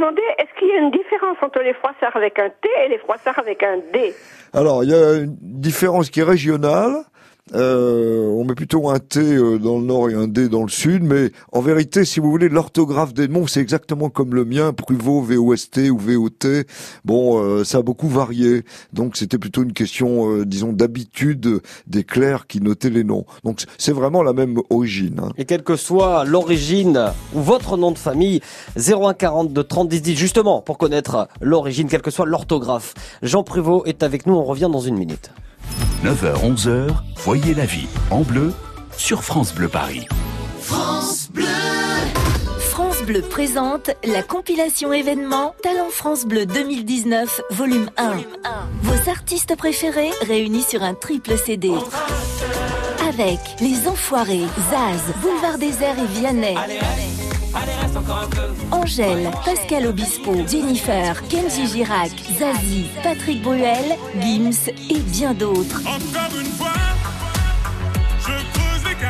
Demander, 0.00 0.22
est-ce 0.38 0.58
qu'il 0.58 0.68
y 0.68 0.72
a 0.72 0.78
une 0.78 0.90
différence 0.90 1.36
entre 1.42 1.60
les 1.60 1.74
froissards 1.74 2.16
avec 2.16 2.38
un 2.38 2.48
T 2.48 2.68
et 2.86 2.88
les 2.88 2.96
froissards 2.96 3.38
avec 3.38 3.62
un 3.62 3.76
D? 3.92 4.14
Alors, 4.54 4.82
il 4.82 4.88
y 4.88 4.94
a 4.94 5.16
une 5.16 5.36
différence 5.42 6.08
qui 6.08 6.20
est 6.20 6.24
régionale. 6.24 7.02
Euh, 7.54 8.26
on 8.28 8.44
met 8.44 8.54
plutôt 8.54 8.88
un 8.90 8.98
T 9.00 9.18
euh, 9.18 9.58
dans 9.58 9.78
le 9.78 9.84
nord 9.84 10.08
et 10.08 10.14
un 10.14 10.28
D 10.28 10.48
dans 10.48 10.62
le 10.62 10.68
sud, 10.68 11.02
mais 11.02 11.32
en 11.52 11.60
vérité, 11.60 12.04
si 12.04 12.20
vous 12.20 12.30
voulez, 12.30 12.48
l'orthographe 12.48 13.12
des 13.12 13.26
noms, 13.26 13.46
c'est 13.46 13.60
exactement 13.60 14.08
comme 14.08 14.34
le 14.34 14.44
mien, 14.44 14.72
Pruvot, 14.72 15.22
V-O-S-T 15.22 15.90
ou 15.90 15.98
V-O-T. 15.98 16.64
Bon, 17.04 17.42
euh, 17.42 17.64
ça 17.64 17.78
a 17.78 17.82
beaucoup 17.82 18.08
varié, 18.08 18.64
donc 18.92 19.16
c'était 19.16 19.38
plutôt 19.38 19.62
une 19.64 19.72
question, 19.72 20.30
euh, 20.30 20.46
disons, 20.46 20.72
d'habitude 20.72 21.60
des 21.88 22.04
clercs 22.04 22.46
qui 22.46 22.60
notaient 22.60 22.90
les 22.90 23.04
noms. 23.04 23.24
Donc 23.44 23.64
c'est 23.78 23.92
vraiment 23.92 24.22
la 24.22 24.32
même 24.32 24.58
origine. 24.70 25.20
hein. 25.22 25.30
Et 25.36 25.44
quelle 25.44 25.62
que 25.64 25.76
soit 25.76 26.24
l'origine 26.24 27.10
ou 27.34 27.40
votre 27.40 27.76
nom 27.76 27.90
de 27.90 27.98
famille, 27.98 28.40
0142 28.76 29.64
30 29.64 29.88
10 29.88 30.02
10, 30.02 30.16
justement, 30.16 30.60
pour 30.62 30.78
connaître 30.78 31.26
l'origine, 31.40 31.88
quelle 31.88 32.02
que 32.02 32.10
soit 32.12 32.26
l'orthographe. 32.26 32.94
Jean 33.22 33.42
Prévost 33.42 33.88
est 33.88 34.02
avec 34.04 34.26
nous, 34.26 34.34
on 34.34 34.44
revient 34.44 34.68
dans 34.70 34.80
une 34.80 34.96
minute. 34.96 35.30
9h, 36.04 36.54
11h, 36.54 36.88
voyez 37.16 37.54
la 37.54 37.66
vie 37.66 37.88
en 38.10 38.20
bleu 38.20 38.52
sur 38.96 39.22
France 39.22 39.54
Bleu 39.54 39.68
Paris. 39.68 40.06
France 40.60 41.28
Bleu. 41.32 41.44
France 42.58 43.02
Bleu 43.02 43.20
présente 43.22 43.90
la 44.04 44.22
compilation 44.22 44.92
événement 44.92 45.54
Talent 45.62 45.90
France 45.90 46.24
Bleu 46.24 46.46
2019, 46.46 47.42
volume 47.50 47.90
1. 47.96 48.16
Vos 48.82 49.10
artistes 49.10 49.56
préférés 49.56 50.12
réunis 50.22 50.62
sur 50.62 50.82
un 50.82 50.94
triple 50.94 51.36
CD. 51.36 51.72
Avec 53.08 53.40
Les 53.60 53.88
Enfoirés, 53.88 54.46
Zaz, 54.70 55.14
Boulevard 55.20 55.58
Désert 55.58 55.98
et 55.98 56.06
Vianney. 56.06 56.56
Angèle, 58.70 59.30
Pascal 59.44 59.86
Obispo, 59.86 60.34
Jennifer, 60.48 61.22
Kenji 61.28 61.66
Girac, 61.66 62.10
Zazie, 62.38 62.86
Patrick 63.02 63.42
Bruel, 63.42 63.96
Gims 64.20 64.70
et 64.90 64.98
bien 64.98 65.34
d'autres. 65.34 65.82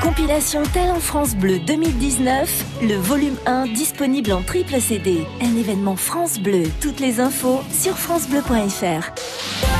Compilation 0.02 0.62
Talent 0.72 1.00
France 1.00 1.34
Bleu 1.34 1.58
2019, 1.58 2.64
le 2.82 2.94
volume 2.94 3.36
1 3.46 3.66
disponible 3.66 4.32
en 4.32 4.42
triple 4.42 4.80
CD. 4.80 5.26
Un 5.40 5.56
événement 5.56 5.96
France 5.96 6.38
Bleu. 6.38 6.64
Toutes 6.80 7.00
les 7.00 7.20
infos 7.20 7.60
sur 7.70 7.98
francebleu.fr. 7.98 9.79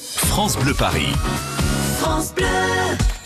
France 0.00 0.56
Bleu 0.56 0.74
Paris. 0.74 1.08
France 1.98 2.32
Bleu. 2.32 2.46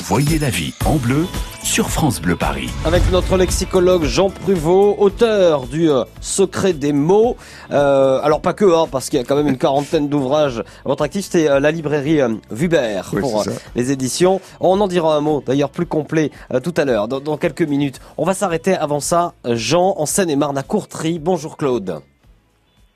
Voyez 0.00 0.38
la 0.38 0.48
vie 0.48 0.72
en 0.86 0.96
bleu 0.96 1.26
sur 1.62 1.90
France 1.90 2.18
Bleu 2.18 2.34
Paris. 2.34 2.70
Avec 2.86 3.02
notre 3.12 3.36
lexicologue 3.36 4.04
Jean 4.04 4.30
Pruvot, 4.30 4.96
auteur 4.98 5.66
du 5.66 5.90
euh, 5.90 6.04
Secret 6.22 6.72
des 6.72 6.94
mots. 6.94 7.36
Euh, 7.70 8.20
alors 8.22 8.40
pas 8.40 8.54
que, 8.54 8.64
hein, 8.64 8.86
parce 8.90 9.10
qu'il 9.10 9.18
y 9.18 9.22
a 9.22 9.24
quand 9.26 9.36
même 9.36 9.48
une 9.48 9.58
quarantaine 9.58 10.08
d'ouvrages 10.08 10.60
à 10.60 10.88
votre 10.88 11.02
actif. 11.02 11.28
C'est 11.30 11.46
euh, 11.46 11.60
la 11.60 11.70
librairie 11.72 12.20
Vubert 12.50 13.10
Oui, 13.12 13.20
pour 13.20 13.44
les 13.76 13.90
éditions. 13.92 14.40
On 14.58 14.80
en 14.80 14.88
dira 14.88 15.14
un 15.14 15.20
mot, 15.20 15.42
d'ailleurs 15.44 15.70
plus 15.70 15.86
complet 15.86 16.30
euh, 16.54 16.60
tout 16.60 16.74
à 16.78 16.86
l'heure, 16.86 17.06
dans, 17.06 17.20
dans 17.20 17.36
quelques 17.36 17.62
minutes. 17.62 18.00
On 18.16 18.24
va 18.24 18.32
s'arrêter 18.32 18.74
avant 18.74 19.00
ça. 19.00 19.34
Jean, 19.44 19.94
en 19.98 20.06
Seine-et-Marne, 20.06 20.56
à 20.56 20.62
Courtry. 20.62 21.18
Bonjour 21.18 21.58
Claude. 21.58 22.00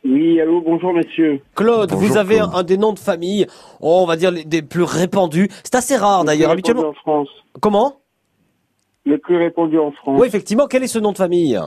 Oui, 0.08 0.40
allô, 0.40 0.60
bonjour 0.60 0.92
messieurs. 0.92 1.40
Claude, 1.56 1.90
Bonjour, 1.90 2.08
vous 2.08 2.16
avez 2.16 2.36
Claude. 2.36 2.50
un, 2.54 2.58
un 2.58 2.62
des 2.62 2.78
noms 2.78 2.92
de 2.92 2.98
famille, 2.98 3.46
oh, 3.80 4.00
on 4.02 4.06
va 4.06 4.16
dire 4.16 4.30
les, 4.30 4.44
des 4.44 4.62
plus 4.62 4.84
répandus. 4.84 5.48
C'est 5.64 5.74
assez 5.74 5.96
rare 5.96 6.24
d'ailleurs. 6.24 6.54
Le 6.54 6.62
plus 6.62 6.70
répandu 6.72 6.86
Habituellement, 6.86 6.90
en 6.90 6.92
France. 7.24 7.28
comment? 7.60 7.96
Le 9.04 9.18
plus 9.18 9.36
répandu 9.36 9.78
en 9.78 9.90
France. 9.92 10.18
Oui, 10.20 10.26
effectivement. 10.28 10.66
Quel 10.66 10.82
est 10.84 10.88
ce 10.88 10.98
nom 10.98 11.12
de 11.12 11.16
famille? 11.16 11.58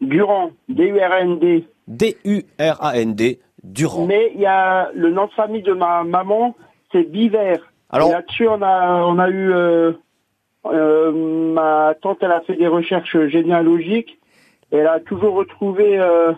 Durand, 0.00 0.52
D-U-R-N-D. 0.68 1.64
D-U-R-A-N-D. 1.88 3.40
Durand. 3.64 4.06
Mais 4.06 4.30
il 4.34 4.40
y 4.40 4.46
a 4.46 4.90
le 4.94 5.10
nom 5.10 5.26
de 5.26 5.32
famille 5.32 5.62
de 5.62 5.72
ma 5.72 6.04
maman, 6.04 6.54
c'est 6.92 7.02
Biver. 7.10 7.56
Alors- 7.90 8.08
Et 8.10 8.12
là-dessus, 8.12 8.46
on 8.48 8.62
a, 8.62 9.02
on 9.04 9.18
a 9.18 9.28
eu, 9.28 9.52
euh, 9.52 9.92
euh, 10.66 11.12
ma 11.52 11.94
tante, 12.00 12.18
elle 12.22 12.32
a 12.32 12.40
fait 12.42 12.56
des 12.56 12.68
recherches 12.68 13.18
généalogiques. 13.26 14.18
Et 14.70 14.76
elle 14.76 14.86
a 14.86 15.00
toujours 15.00 15.34
retrouvé 15.34 15.98
euh, 15.98 16.32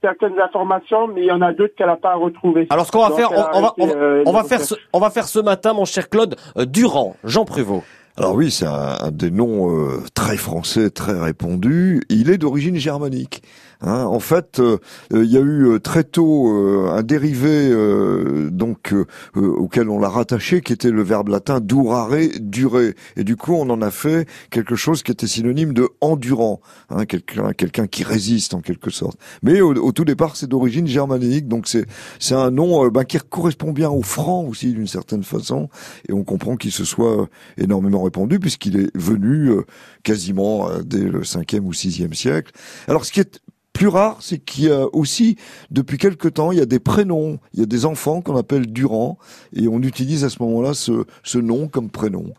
certaines 0.00 0.38
informations, 0.40 1.08
mais 1.08 1.22
il 1.22 1.26
y 1.26 1.32
en 1.32 1.40
a 1.42 1.52
d'autres 1.52 1.74
qu'elle 1.76 1.86
n'a 1.88 1.96
pas 1.96 2.14
retrouvées. 2.14 2.66
Alors 2.70 2.86
ce 2.86 2.92
qu'on 2.92 3.02
va 3.02 3.08
Donc, 3.08 3.18
faire, 3.18 3.32
on, 3.32 3.34
on 3.34 3.60
va, 3.60 3.68
arrêté, 3.68 3.72
on 3.78 3.86
va, 3.86 3.94
euh, 3.94 4.22
on 4.26 4.32
va 4.32 4.42
les 4.42 4.48
faire 4.48 4.60
ce, 4.60 4.74
on 4.92 5.00
va 5.00 5.10
faire 5.10 5.26
ce 5.26 5.38
matin, 5.38 5.72
mon 5.72 5.84
cher 5.84 6.08
Claude, 6.08 6.36
euh, 6.56 6.64
Durand, 6.64 7.16
Jean 7.24 7.44
Prévost. 7.44 7.84
Alors 8.18 8.34
oui, 8.34 8.50
c'est 8.50 8.66
un, 8.66 8.96
un 8.98 9.10
des 9.12 9.30
noms 9.30 9.70
euh, 9.70 10.02
très 10.12 10.36
français, 10.36 10.90
très 10.90 11.16
répandu. 11.16 12.02
Il 12.08 12.30
est 12.30 12.38
d'origine 12.38 12.74
germanique. 12.74 13.44
Hein. 13.80 14.06
En 14.06 14.18
fait, 14.18 14.58
euh, 14.58 14.78
euh, 15.12 15.24
il 15.24 15.30
y 15.30 15.36
a 15.36 15.40
eu 15.40 15.68
euh, 15.68 15.78
très 15.78 16.02
tôt 16.02 16.48
euh, 16.48 16.90
un 16.90 17.04
dérivé 17.04 17.68
euh, 17.70 18.50
donc 18.50 18.92
auquel 19.36 19.88
on 19.88 20.00
l'a 20.00 20.08
rattaché, 20.08 20.62
qui 20.62 20.72
était 20.72 20.90
le 20.90 21.02
verbe 21.02 21.28
latin 21.28 21.60
durare, 21.60 22.10
durer. 22.40 22.96
Et 23.16 23.22
du 23.22 23.36
coup, 23.36 23.54
on 23.54 23.70
en 23.70 23.80
a 23.82 23.92
fait 23.92 24.26
quelque 24.50 24.74
chose 24.74 25.04
qui 25.04 25.12
était 25.12 25.28
synonyme 25.28 25.72
de 25.72 25.88
endurant, 26.00 26.60
hein, 26.90 27.04
quelqu'un 27.06 27.52
quelqu'un 27.52 27.86
qui 27.86 28.02
résiste 28.02 28.52
en 28.52 28.62
quelque 28.62 28.90
sorte. 28.90 29.16
Mais 29.44 29.60
au, 29.60 29.72
au 29.74 29.92
tout 29.92 30.04
départ, 30.04 30.34
c'est 30.34 30.48
d'origine 30.48 30.88
germanique, 30.88 31.46
donc 31.46 31.68
c'est 31.68 31.86
c'est 32.18 32.34
un 32.34 32.50
nom 32.50 32.88
ben, 32.88 33.04
qui 33.04 33.18
correspond 33.18 33.70
bien 33.70 33.90
au 33.90 34.02
franc 34.02 34.42
aussi 34.42 34.72
d'une 34.72 34.88
certaine 34.88 35.22
façon, 35.22 35.68
et 36.08 36.12
on 36.12 36.24
comprend 36.24 36.56
qu'il 36.56 36.72
se 36.72 36.84
soit 36.84 37.28
énormément 37.58 38.07
puisqu'il 38.10 38.76
est 38.76 38.96
venu 38.96 39.50
euh, 39.50 39.62
quasiment 40.02 40.68
euh, 40.68 40.82
dès 40.82 41.04
le 41.04 41.22
5e 41.22 41.60
ou 41.60 41.72
6e 41.72 42.14
siècle. 42.14 42.52
Alors 42.86 43.04
ce 43.04 43.12
qui 43.12 43.20
est 43.20 43.40
plus 43.72 43.88
rare, 43.88 44.18
c'est 44.20 44.38
qu'il 44.38 44.64
y 44.64 44.70
a 44.70 44.86
aussi, 44.92 45.36
depuis 45.70 45.98
quelque 45.98 46.26
temps, 46.26 46.50
il 46.50 46.58
y 46.58 46.60
a 46.60 46.66
des 46.66 46.80
prénoms, 46.80 47.38
il 47.54 47.60
y 47.60 47.62
a 47.62 47.66
des 47.66 47.84
enfants 47.84 48.22
qu'on 48.22 48.36
appelle 48.36 48.66
Durand, 48.72 49.18
et 49.54 49.68
on 49.68 49.80
utilise 49.82 50.24
à 50.24 50.30
ce 50.30 50.42
moment-là 50.42 50.74
ce, 50.74 51.04
ce 51.22 51.38
nom 51.38 51.68
comme 51.68 51.88
prénom. 51.88 52.34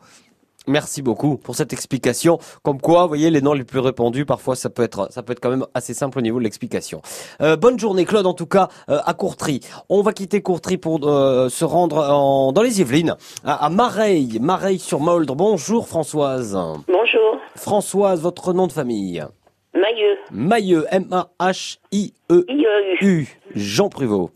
Merci 0.70 1.02
beaucoup 1.02 1.38
pour 1.38 1.56
cette 1.56 1.74
explication. 1.74 2.38
Comme 2.62 2.80
quoi, 2.80 3.02
vous 3.02 3.08
voyez, 3.08 3.32
les 3.32 3.42
noms 3.42 3.54
les 3.54 3.64
plus 3.64 3.80
répandus, 3.80 4.24
parfois, 4.26 4.56
ça 4.56 4.70
peut 4.70 4.84
être, 4.84 5.12
ça 5.12 5.24
peut 5.24 5.32
être 5.34 5.40
quand 5.40 5.50
même 5.50 5.66
assez 5.74 5.96
simple 5.96 6.20
au 6.20 6.22
niveau 6.22 6.38
de 6.38 6.44
l'explication. 6.44 7.02
Euh, 7.42 7.56
bonne 7.56 7.80
journée, 7.80 8.06
Claude, 8.06 8.28
en 8.28 8.36
tout 8.36 8.46
cas, 8.46 8.68
euh, 8.88 9.00
à 9.04 9.16
Courtry. 9.16 9.62
On 9.90 10.04
va 10.04 10.14
quitter 10.14 10.44
Courtry 10.44 10.78
pour 10.78 11.00
euh, 11.08 11.50
se 11.50 11.66
rendre 11.66 11.98
en, 11.98 12.52
dans 12.52 12.62
les 12.62 12.82
Yvelines, 12.82 13.16
à, 13.44 13.66
à 13.66 13.70
Mareil, 13.70 14.38
Mareil-sur-Moldre. 14.40 15.34
Bonjour, 15.36 15.88
Françoise. 15.88 16.56
Bonjour. 16.88 17.40
Françoise, 17.56 18.22
votre 18.22 18.54
nom 18.54 18.68
de 18.68 18.72
famille? 18.72 19.26
Mailleux. 19.74 20.18
Mailleux, 20.32 20.86
M-A-H-I-E-U. 20.92 22.46
I-E-U. 22.48 23.28
Jean 23.56 23.90
Pruvot. 23.90 24.30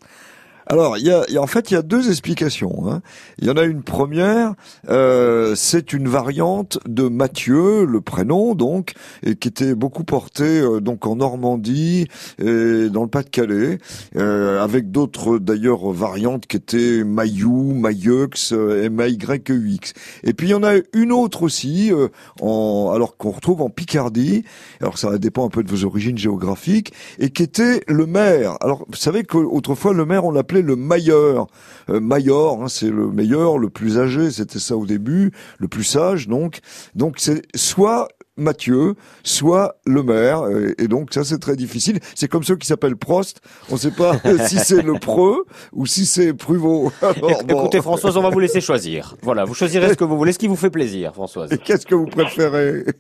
Alors, 0.74 0.98
il 0.98 1.06
y 1.06 1.12
a, 1.12 1.24
y 1.30 1.38
a- 1.38 1.42
en 1.42 1.46
fait, 1.46 1.70
il 1.70 1.76
y 1.76 1.78
a 1.78 1.84
deux 1.84 2.10
explications. 2.10 2.90
hein. 2.90 3.04
Il 3.38 3.46
y 3.48 3.52
en 3.52 3.58
a 3.58 3.62
une 3.64 3.84
première, 3.84 4.56
euh, 4.90 5.54
c'est 5.56 5.94
une 5.94 6.08
variante 6.08 6.80
de 6.88 7.08
Mathieu, 7.10 7.86
le 7.86 8.02
prénom 8.02 8.56
donc, 8.56 8.94
et 9.22 9.36
qui 9.36 9.50
était 9.50 9.76
beaucoup 9.76 10.04
porté 10.04 10.44
euh, 10.62 10.80
donc 10.80 11.06
en 11.06 11.18
Normandie 11.18 12.08
et 12.40 12.90
dans 12.90 13.04
le 13.04 13.08
Pas-de-Calais, 13.08 13.78
euh, 14.16 14.64
avec 14.64 14.90
d'autres 14.90 15.38
d'ailleurs 15.38 15.92
variantes 15.92 16.48
qui 16.48 16.58
étaient 16.58 17.04
Mayou, 17.04 17.74
Mayeux, 17.76 18.30
euh, 18.54 18.86
M-A-Y-E-X. 18.86 19.94
Et 20.24 20.34
puis 20.34 20.48
il 20.48 20.52
y 20.52 20.56
en 20.56 20.64
a 20.64 20.74
une 20.94 21.12
autre 21.12 21.44
aussi, 21.44 21.94
euh, 21.94 22.08
en, 22.42 22.92
alors 22.96 23.16
qu'on 23.18 23.30
retrouve 23.30 23.62
en 23.62 23.70
Picardie. 23.70 24.44
Alors 24.82 24.98
ça 24.98 25.20
dépend 25.20 25.46
un 25.46 25.50
peu 25.50 25.62
de 25.62 25.70
vos 25.70 25.86
origines 25.86 26.18
géographiques, 26.18 26.94
et 27.20 27.30
qui 27.30 27.44
était 27.44 27.84
le 27.88 28.08
maire. 28.08 28.58
Alors 28.62 28.86
vous 28.88 28.98
savez 28.98 29.24
qu'autrefois 29.24 29.94
le 29.94 30.06
maire 30.08 30.26
on 30.26 30.32
l'appelait 30.32 30.63
le 30.64 30.76
mailleur. 30.76 31.48
Euh, 31.90 32.00
mailleur, 32.00 32.62
hein, 32.62 32.68
c'est 32.68 32.90
le 32.90 33.08
meilleur, 33.08 33.58
le 33.58 33.70
plus 33.70 34.00
âgé, 34.00 34.32
c'était 34.32 34.60
ça 34.60 34.78
au 34.78 34.86
début, 34.86 35.32
le 35.60 35.68
plus 35.68 35.84
sage 35.84 36.28
donc. 36.28 36.60
Donc 36.96 37.16
c'est 37.18 37.42
soit 37.56 38.08
Mathieu, 38.36 38.96
soit 39.24 39.76
le 39.86 40.02
maire, 40.02 40.44
euh, 40.44 40.74
et 40.80 40.88
donc 40.88 41.14
ça 41.14 41.24
c'est 41.24 41.38
très 41.38 41.56
difficile. 41.56 42.00
C'est 42.16 42.28
comme 42.28 42.44
ceux 42.44 42.56
qui 42.56 42.66
s'appellent 42.66 42.96
Prost, 42.96 43.42
on 43.70 43.74
ne 43.74 43.80
sait 43.80 43.92
pas 43.92 44.18
si 44.48 44.58
c'est 44.58 44.82
le 44.82 44.94
Preux 44.94 45.46
ou 45.72 45.86
si 45.86 46.06
c'est 46.06 46.34
Pruvot. 46.34 46.92
Alors, 47.02 47.44
bon. 47.44 47.60
Écoutez, 47.60 47.82
Françoise, 47.82 48.18
on 48.18 48.22
va 48.22 48.30
vous 48.30 48.40
laisser 48.40 48.62
choisir. 48.62 49.16
Voilà, 49.22 49.46
vous 49.46 49.54
choisirez 49.54 49.90
ce 49.90 49.94
que 49.94 50.04
vous 50.04 50.18
voulez, 50.18 50.32
ce 50.32 50.40
qui 50.40 50.48
vous 50.48 50.56
fait 50.56 50.72
plaisir, 50.72 51.14
Françoise. 51.14 51.52
Et 51.52 51.58
qu'est-ce 51.60 51.86
que 51.86 51.96
vous 51.96 52.08
préférez? 52.08 52.86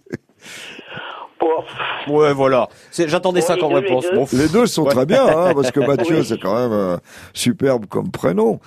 Ouais, 2.07 2.33
voilà. 2.33 2.67
C'est- 2.91 3.07
J'attendais 3.07 3.41
ça 3.41 3.55
comme 3.57 3.73
réponse. 3.73 4.05
Bon, 4.13 4.25
Les 4.33 4.47
deux 4.49 4.65
sont 4.65 4.83
Ouais. 4.83 4.91
très 4.91 5.05
bien, 5.05 5.25
hein, 5.25 5.53
parce 5.53 5.71
que 5.71 5.79
Mathieu, 5.87 6.17
Oui. 6.19 6.25
c'est 6.25 6.39
quand 6.39 6.55
même 6.55 6.71
euh, 6.71 6.97
superbe 7.33 7.85
comme 7.87 8.11
prénom. 8.11 8.59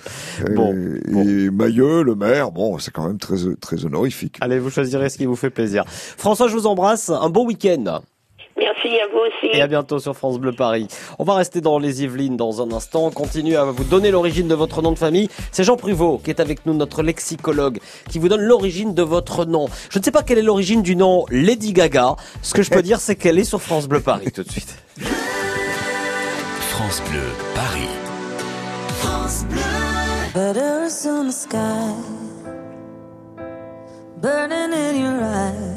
Et, 0.47 0.53
Bon, 0.53 0.73
et 0.73 1.49
Mailleux, 1.51 2.03
le 2.03 2.15
maire, 2.15 2.51
bon, 2.51 2.77
c'est 2.79 2.91
quand 2.91 3.05
même 3.07 3.17
très, 3.19 3.35
très 3.61 3.85
honorifique. 3.85 4.37
Allez, 4.41 4.59
vous 4.59 4.69
choisirez 4.69 5.09
ce 5.09 5.17
qui 5.17 5.25
vous 5.25 5.35
fait 5.35 5.49
plaisir. 5.49 5.83
François, 5.87 6.47
je 6.47 6.53
vous 6.53 6.67
embrasse. 6.67 7.09
Un 7.09 7.29
bon 7.29 7.45
week-end. 7.45 8.01
Merci 8.57 8.99
à 8.99 9.07
vous 9.11 9.19
aussi. 9.19 9.55
Et 9.55 9.61
à 9.61 9.67
bientôt 9.67 9.99
sur 9.99 10.15
France 10.15 10.39
Bleu 10.39 10.51
Paris. 10.51 10.87
On 11.19 11.23
va 11.23 11.35
rester 11.35 11.61
dans 11.61 11.77
les 11.77 12.03
Yvelines 12.03 12.37
dans 12.37 12.61
un 12.61 12.71
instant. 12.71 13.05
On 13.05 13.11
continue 13.11 13.55
à 13.55 13.65
vous 13.65 13.83
donner 13.83 14.09
l'origine 14.09 14.47
de 14.47 14.55
votre 14.55 14.81
nom 14.81 14.91
de 14.91 14.97
famille. 14.97 15.29
C'est 15.51 15.63
Jean 15.63 15.77
Pruvot 15.77 16.19
qui 16.23 16.31
est 16.31 16.39
avec 16.39 16.65
nous, 16.65 16.73
notre 16.73 17.03
lexicologue, 17.03 17.79
qui 18.09 18.19
vous 18.19 18.29
donne 18.29 18.41
l'origine 18.41 18.93
de 18.93 19.03
votre 19.03 19.45
nom. 19.45 19.67
Je 19.89 19.99
ne 19.99 20.03
sais 20.03 20.11
pas 20.11 20.23
quelle 20.23 20.39
est 20.39 20.43
l'origine 20.43 20.81
du 20.81 20.95
nom 20.95 21.25
Lady 21.29 21.73
Gaga. 21.73 22.15
Ce 22.41 22.53
que 22.53 22.63
je 22.63 22.71
peux 22.71 22.81
dire, 22.81 22.99
c'est 22.99 23.15
qu'elle 23.15 23.37
est 23.37 23.43
sur 23.43 23.61
France 23.61 23.87
Bleu 23.87 23.99
Paris 23.99 24.31
tout 24.33 24.43
de 24.43 24.51
suite. 24.51 24.75
France 26.71 27.01
Bleu, 27.09 27.21
Paris. 27.53 27.89
France 28.99 29.45
Bleu. 29.49 29.61
Butters 30.33 31.07
on 31.07 31.27
the 31.27 31.31
sky, 31.31 31.95
burning 34.21 34.71
in 34.71 34.95
your 34.95 35.23
eyes. 35.23 35.76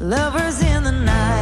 Lovers 0.00 0.62
in 0.62 0.84
the 0.84 0.92
night, 0.92 1.37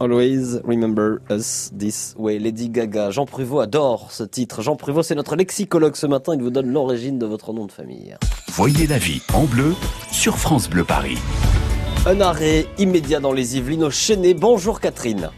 Always 0.00 0.60
remember 0.62 1.20
us 1.30 1.70
this 1.76 2.14
way. 2.18 2.38
Lady 2.38 2.68
Gaga. 2.68 3.10
Jean 3.10 3.24
Prévost 3.24 3.62
adore 3.62 4.12
ce 4.12 4.24
titre. 4.24 4.62
Jean 4.62 4.76
Prévost, 4.76 5.08
c'est 5.08 5.14
notre 5.14 5.36
lexicologue 5.36 5.96
ce 5.96 6.06
matin. 6.06 6.34
Il 6.34 6.42
vous 6.42 6.50
donne 6.50 6.70
l'origine 6.70 7.18
de 7.18 7.26
votre 7.26 7.52
nom 7.52 7.66
de 7.66 7.72
famille. 7.72 8.14
Voyez 8.48 8.86
la 8.86 8.98
vie 8.98 9.22
en 9.32 9.44
bleu 9.44 9.74
sur 10.12 10.36
France 10.36 10.68
Bleu 10.68 10.84
Paris. 10.84 11.18
Un 12.08 12.20
arrêt 12.20 12.64
immédiat 12.78 13.20
dans 13.20 13.32
les 13.32 13.56
Yvelines 13.58 13.84
au 13.84 13.90
Chenet. 13.90 14.32
Bonjour 14.34 14.80
Catherine. 14.80 15.30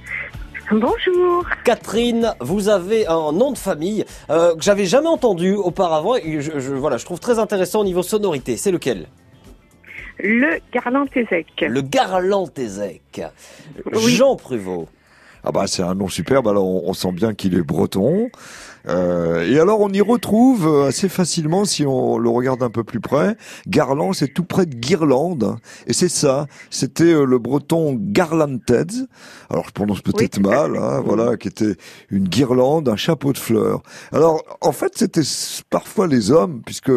Bonjour. 0.70 1.44
Catherine, 1.64 2.32
vous 2.40 2.68
avez 2.68 3.08
un 3.08 3.32
nom 3.32 3.50
de 3.50 3.58
famille 3.58 4.04
euh, 4.30 4.54
que 4.54 4.62
j'avais 4.62 4.84
jamais 4.86 5.08
entendu 5.08 5.54
auparavant 5.54 6.14
et 6.14 6.40
je, 6.40 6.60
je- 6.60 6.72
voilà, 6.74 6.96
je 6.96 7.04
trouve 7.04 7.18
très 7.18 7.40
intéressant 7.40 7.80
au 7.80 7.84
niveau 7.84 8.04
sonorité. 8.04 8.56
C'est 8.56 8.70
lequel? 8.70 9.08
Le 10.20 10.60
Garland-Tézec. 10.72 11.46
Le 11.62 11.80
Garland-Tézec. 11.80 13.22
Oui. 13.92 14.14
Jean 14.14 14.36
Prévost. 14.36 14.86
Ah 15.44 15.52
bah 15.52 15.66
c'est 15.66 15.82
un 15.82 15.94
nom 15.94 16.08
superbe. 16.08 16.48
Alors 16.48 16.66
on, 16.66 16.88
on 16.88 16.92
sent 16.92 17.12
bien 17.12 17.34
qu'il 17.34 17.54
est 17.54 17.62
breton. 17.62 18.30
Euh, 18.88 19.46
et 19.46 19.58
alors 19.58 19.80
on 19.80 19.90
y 19.90 20.00
retrouve 20.00 20.66
euh, 20.66 20.88
assez 20.88 21.08
facilement 21.08 21.66
si 21.66 21.84
on 21.84 22.16
le 22.16 22.30
regarde 22.30 22.62
un 22.62 22.70
peu 22.70 22.84
plus 22.84 23.00
près. 23.00 23.36
Garland, 23.66 24.12
c'est 24.12 24.28
tout 24.28 24.44
près 24.44 24.66
de 24.66 24.74
Guirlande. 24.74 25.56
Et 25.86 25.92
c'est 25.92 26.08
ça. 26.08 26.46
C'était 26.70 27.12
euh, 27.12 27.24
le 27.24 27.38
breton 27.38 27.96
Garlanted. 27.98 28.90
Alors 29.50 29.66
je 29.66 29.72
prononce 29.72 30.00
peut-être 30.00 30.38
Oui, 30.38 30.48
mal. 30.48 30.76
Hein, 30.76 31.00
voilà, 31.04 31.36
qui 31.36 31.48
était 31.48 31.74
une 32.10 32.28
guirlande, 32.28 32.88
un 32.88 32.96
chapeau 32.96 33.32
de 33.32 33.38
fleurs. 33.38 33.82
Alors 34.12 34.42
en 34.60 34.72
fait 34.72 34.92
c'était 34.96 35.22
parfois 35.68 36.06
les 36.06 36.30
hommes, 36.30 36.62
puisque 36.64 36.92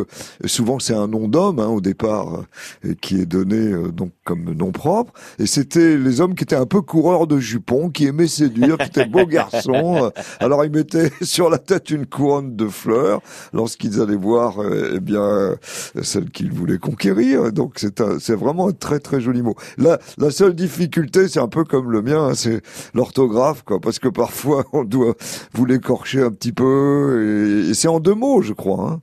souvent 0.46 0.80
c'est 0.80 0.94
un 0.94 1.08
nom 1.08 1.28
d'homme 1.28 1.60
hein, 1.60 1.68
au 1.68 1.82
départ 1.82 2.44
euh, 2.86 2.94
qui 3.02 3.20
est 3.20 3.26
donné 3.26 3.58
euh, 3.58 3.92
donc 3.92 4.12
comme 4.24 4.54
nom 4.54 4.72
propre. 4.72 5.14
Et 5.40 5.46
c'était 5.46 5.98
les 5.98 6.22
hommes 6.22 6.36
qui 6.36 6.44
étaient 6.44 6.56
un 6.56 6.66
peu 6.66 6.82
coureurs 6.82 7.28
de 7.28 7.40
jupons, 7.40 7.90
qui 7.90 8.06
aimaient 8.06 8.28
séduire, 8.34 8.78
qui 8.78 8.88
étaient 8.88 9.06
beaux 9.06 9.26
garçons. 9.26 9.72
Euh, 10.04 10.10
Alors 10.40 10.66
ils 10.66 10.72
mettaient 10.72 11.12
sur 11.22 11.50
la 11.50 11.58
tête 11.58 11.90
une 11.92 12.06
couronne 12.06 12.56
de 12.56 12.68
fleurs 12.68 13.22
lorsqu'ils 13.54 14.02
allaient 14.02 14.16
voir, 14.16 14.62
euh, 14.62 14.94
eh 14.96 15.00
bien, 15.00 15.56
celle 16.02 16.30
qu'ils 16.32 16.52
voulaient 16.52 16.78
conquérir. 16.80 17.52
Donc 17.52 17.74
c'est 17.78 18.02
un- 18.02 18.18
c'est 18.20 18.36
vraiment 18.36 18.68
un 18.70 18.72
très 18.72 19.00
très 19.00 19.20
joli 19.22 19.42
mot. 19.42 19.56
Là, 19.78 20.00
la 20.18 20.32
seule 20.32 20.54
difficulté, 20.56 21.28
c'est 21.28 21.40
un 21.40 21.48
peu 21.48 21.64
comme 21.64 21.92
le 21.92 22.02
mien, 22.02 22.28
hein, 22.30 22.34
c'est 22.34 22.62
l'orthographe, 22.94 23.64
quoi, 23.64 23.80
parce 23.80 24.00
que 24.00 24.08
parfois 24.10 24.66
on 24.74 24.84
doit 24.84 25.14
vous 25.54 25.66
l'écorcher 25.66 26.22
un 26.22 26.32
petit 26.32 26.54
peu. 26.54 27.64
Et, 27.68 27.70
et 27.70 27.74
c'est 27.74 27.88
en 27.88 28.00
deux 28.00 28.16
mots, 28.16 28.42
je 28.42 28.54
crois. 28.54 28.90
Hein. 28.92 29.02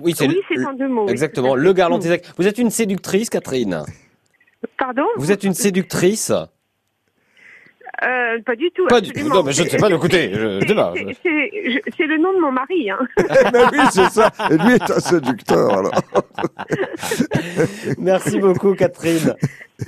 Oui, 0.00 0.14
c'est 0.16 0.26
Oui, 0.28 0.36
en 0.66 0.72
deux 0.74 0.88
mots. 0.88 1.08
Exactement, 1.08 1.50
tout 1.50 1.56
le. 1.56 1.72
Vous 2.36 2.46
êtes 2.46 2.58
une 2.58 2.70
séductrice, 2.70 3.30
Catherine 3.30 3.82
Pardon? 4.78 5.04
Vous 5.16 5.30
êtes 5.32 5.44
une 5.44 5.54
séductrice 5.54 6.32
Euh, 8.04 8.38
Pas 8.44 8.56
du 8.56 8.70
tout. 8.72 8.86
Pas 8.86 9.00
du. 9.00 9.12
Non, 9.24 9.42
mais 9.42 9.52
je 9.52 9.62
ne 9.62 9.68
sais 9.68 9.78
pas, 9.78 9.88
écoutez, 9.90 10.30
je- 10.34 10.74
pas. 10.74 10.92
C'est- 11.22 12.06
le 12.06 12.18
nom 12.18 12.32
de 12.34 12.40
mon 12.40 12.52
mari. 12.52 12.90
Hein. 12.90 12.98
Mais 13.52 13.64
oui, 13.72 13.78
c'est 13.90 14.10
ça. 14.10 14.30
Et 14.50 14.56
lui 14.58 14.74
est 14.74 14.90
un 14.90 15.00
séducteur, 15.00 15.78
alors. 15.78 15.92
Merci 17.98 18.38
beaucoup, 18.38 18.74
Catherine. 18.74 19.34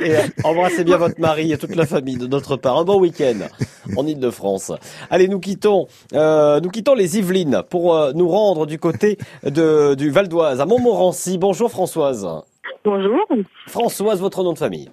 Et 0.01 0.15
euh, 0.17 0.21
embrassez 0.45 0.85
bien 0.85 0.97
votre 0.99 1.19
mari 1.21 1.53
et 1.53 1.59
toute 1.59 1.75
la 1.77 1.87
famille 1.87 2.17
de 2.19 2.27
notre 2.27 2.57
part. 2.57 2.79
Un 2.79 2.85
bon 2.85 2.99
week-end 3.01 3.39
en 3.97 4.07
Ile-de-France. 4.07 4.73
Allez, 5.11 5.29
nous 5.29 5.41
quittons, 5.41 5.87
euh, 6.15 6.61
nous 6.61 6.69
quittons 6.71 6.95
les 6.95 7.19
Yvelines 7.19 7.63
pour 7.71 7.95
euh, 7.95 8.13
nous 8.15 8.29
rendre 8.29 8.67
du 8.67 8.79
côté 8.79 9.17
de, 9.45 9.95
du 9.95 10.11
Val 10.11 10.29
d'Oise, 10.29 10.61
à 10.61 10.67
Montmorency. 10.67 11.39
Bonjour 11.39 11.71
Françoise. 11.71 12.27
Bonjour. 12.85 13.27
Françoise, 13.67 14.21
votre 14.21 14.43
nom 14.45 14.53
de 14.53 14.59
famille 14.59 14.91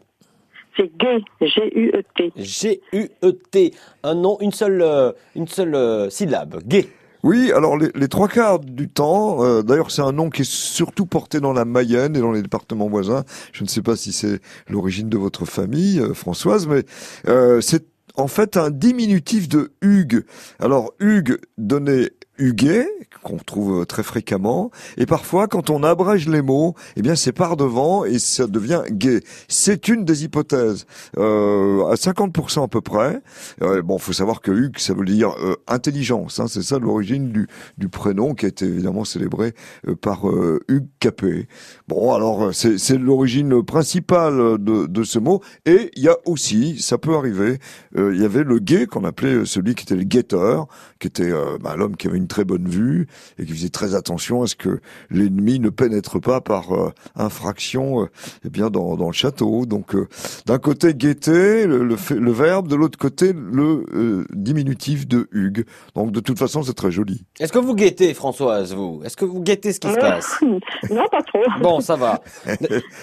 C'est 0.78 0.92
Gay, 0.98 1.24
G-U-E-T. 1.42 2.34
G-U-E-T. 2.36 3.74
Un 4.04 4.16
nom, 4.16 4.38
une 4.42 4.52
seule, 4.52 4.82
euh, 4.82 5.12
une 5.36 5.48
seule 5.48 5.76
euh, 5.76 6.10
syllabe. 6.10 6.62
Gay. 6.66 6.88
Oui, 7.26 7.52
alors 7.52 7.76
les, 7.76 7.90
les 7.96 8.08
trois 8.08 8.28
quarts 8.28 8.60
du 8.60 8.88
temps, 8.88 9.44
euh, 9.44 9.64
d'ailleurs 9.64 9.90
c'est 9.90 10.04
un 10.04 10.12
nom 10.12 10.30
qui 10.30 10.44
est 10.44 10.52
surtout 10.52 11.08
porté 11.08 11.40
dans 11.40 11.54
la 11.54 11.66
Mayenne 11.66 12.16
et 12.16 12.20
dans 12.20 12.32
les 12.32 12.44
départements 12.44 12.88
voisins. 12.88 13.24
Je 13.52 13.64
ne 13.64 13.68
sais 13.68 13.82
pas 13.82 13.96
si 13.96 14.12
c'est 14.12 14.40
l'origine 14.70 15.10
de 15.10 15.18
votre 15.18 15.44
famille, 15.46 16.00
euh, 16.00 16.14
Françoise, 16.14 16.68
mais 16.68 16.84
euh, 17.28 17.62
c'est 17.62 17.84
en 18.16 18.28
fait 18.28 18.58
un 18.58 18.70
diminutif 18.70 19.50
de 19.50 19.72
Hugues. 19.82 20.24
Alors 20.60 20.94
Hugues 21.00 21.40
donnait 21.58 22.12
Huguet, 22.38 22.88
qu'on 23.24 23.38
trouve 23.38 23.82
euh, 23.82 23.86
très 23.86 24.04
fréquemment, 24.04 24.72
et 24.98 25.06
parfois 25.06 25.48
quand 25.48 25.70
on 25.70 25.84
abrège 25.84 26.28
les 26.28 26.42
mots, 26.42 26.76
eh 26.96 27.02
bien 27.02 27.16
c'est 27.16 27.32
par 27.32 27.58
devant 27.58 28.06
et 28.06 28.20
ça 28.20 28.48
devient 28.48 28.84
gay. 28.92 29.22
C'est 29.48 29.88
une 29.88 30.06
des 30.06 30.24
hypothèses, 30.24 30.86
euh, 31.18 31.86
à 31.88 31.96
50% 31.96 32.64
à 32.64 32.68
peu 32.68 32.82
près. 32.82 33.22
Euh, 33.62 33.82
bon, 33.82 33.98
faut 33.98 34.14
savoir 34.14 34.42
que 34.42 34.52
Hugues, 34.52 34.80
ça 34.80 34.94
veut 34.94 35.06
dire 35.06 35.32
euh, 35.40 35.56
intelligence. 35.68 36.40
Hein, 36.40 36.48
c'est 36.48 36.62
ça 36.62 36.80
l'origine 36.80 37.32
du, 37.32 37.48
du 37.78 37.90
prénom 37.90 38.34
qui 38.34 38.46
a 38.46 38.50
été 38.50 38.66
évidemment 38.66 39.06
célébré 39.06 39.54
euh, 39.88 39.96
par 39.96 40.30
euh, 40.30 40.60
Hugues 40.68 40.88
Capet. 41.00 41.48
Bon, 41.88 42.14
alors 42.14 42.54
c'est 42.54 42.98
l'origine 42.98 43.64
principale 43.64 44.58
de, 44.60 44.88
de 44.88 45.04
ce 45.04 45.20
mot. 45.20 45.42
Et 45.66 45.92
il 45.96 46.04
y 46.04 46.10
a 46.10 46.18
aussi, 46.26 46.80
ça 46.82 46.98
peut 46.98 47.16
arriver, 47.16 47.60
il 47.96 48.20
y 48.20 48.26
avait 48.26 48.44
le 48.44 48.60
guet 48.60 48.86
qu'on 48.88 49.04
appelait 49.04 49.46
celui 49.46 49.76
qui 49.76 49.84
était 49.84 49.96
le 49.96 50.04
guetteur, 50.04 50.68
qui 51.00 51.08
était 51.08 51.32
bah, 51.62 51.76
l'homme 51.76 51.96
qui 51.96 52.08
avait 52.08 52.18
une 52.18 52.25
très 52.28 52.44
bonne 52.46 52.68
vue 52.68 53.08
et 53.40 53.46
qui 53.46 53.54
faisait 53.54 53.70
très 53.70 53.96
attention 53.96 54.44
à 54.44 54.48
ce 54.48 54.56
que 54.56 54.80
l'ennemi 55.10 55.60
ne 55.60 55.70
pénètre 55.70 56.20
pas 56.22 56.42
par 56.42 56.74
euh, 56.74 56.92
infraction 57.16 58.04
euh, 58.04 58.06
eh 58.46 58.50
bien 58.50 58.70
dans, 58.70 58.96
dans 58.96 59.08
le 59.08 59.14
château. 59.14 59.66
Donc 59.66 59.96
euh, 59.96 60.08
d'un 60.46 60.58
côté 60.58 60.94
guetter 60.94 61.66
le, 61.68 61.84
le, 61.84 61.96
fait- 61.96 62.16
le 62.16 62.32
verbe, 62.32 62.68
de 62.68 62.76
l'autre 62.76 62.98
côté 62.98 63.34
le 63.34 63.86
euh, 63.94 64.26
diminutif 64.34 65.08
de 65.08 65.28
Hugues. 65.32 65.66
Donc 65.96 66.12
de 66.12 66.20
toute 66.20 66.40
façon 66.40 66.64
c'est 66.64 66.74
très 66.74 66.92
joli. 66.92 67.26
Est-ce 67.40 67.52
que 67.52 67.60
vous 67.60 67.76
guettez, 67.76 68.14
Françoise, 68.14 68.74
vous? 68.74 69.02
Est-ce 69.04 69.18
que 69.18 69.26
vous 69.26 69.42
guettez 69.42 69.74
ce 69.74 69.80
qui 69.80 69.90
se 69.92 69.96
passe? 70.00 70.40
Non, 70.90 71.04
pas 71.12 71.22
trop. 71.24 71.40
Bon, 71.62 71.80
ça 71.80 71.96
va. 71.96 72.22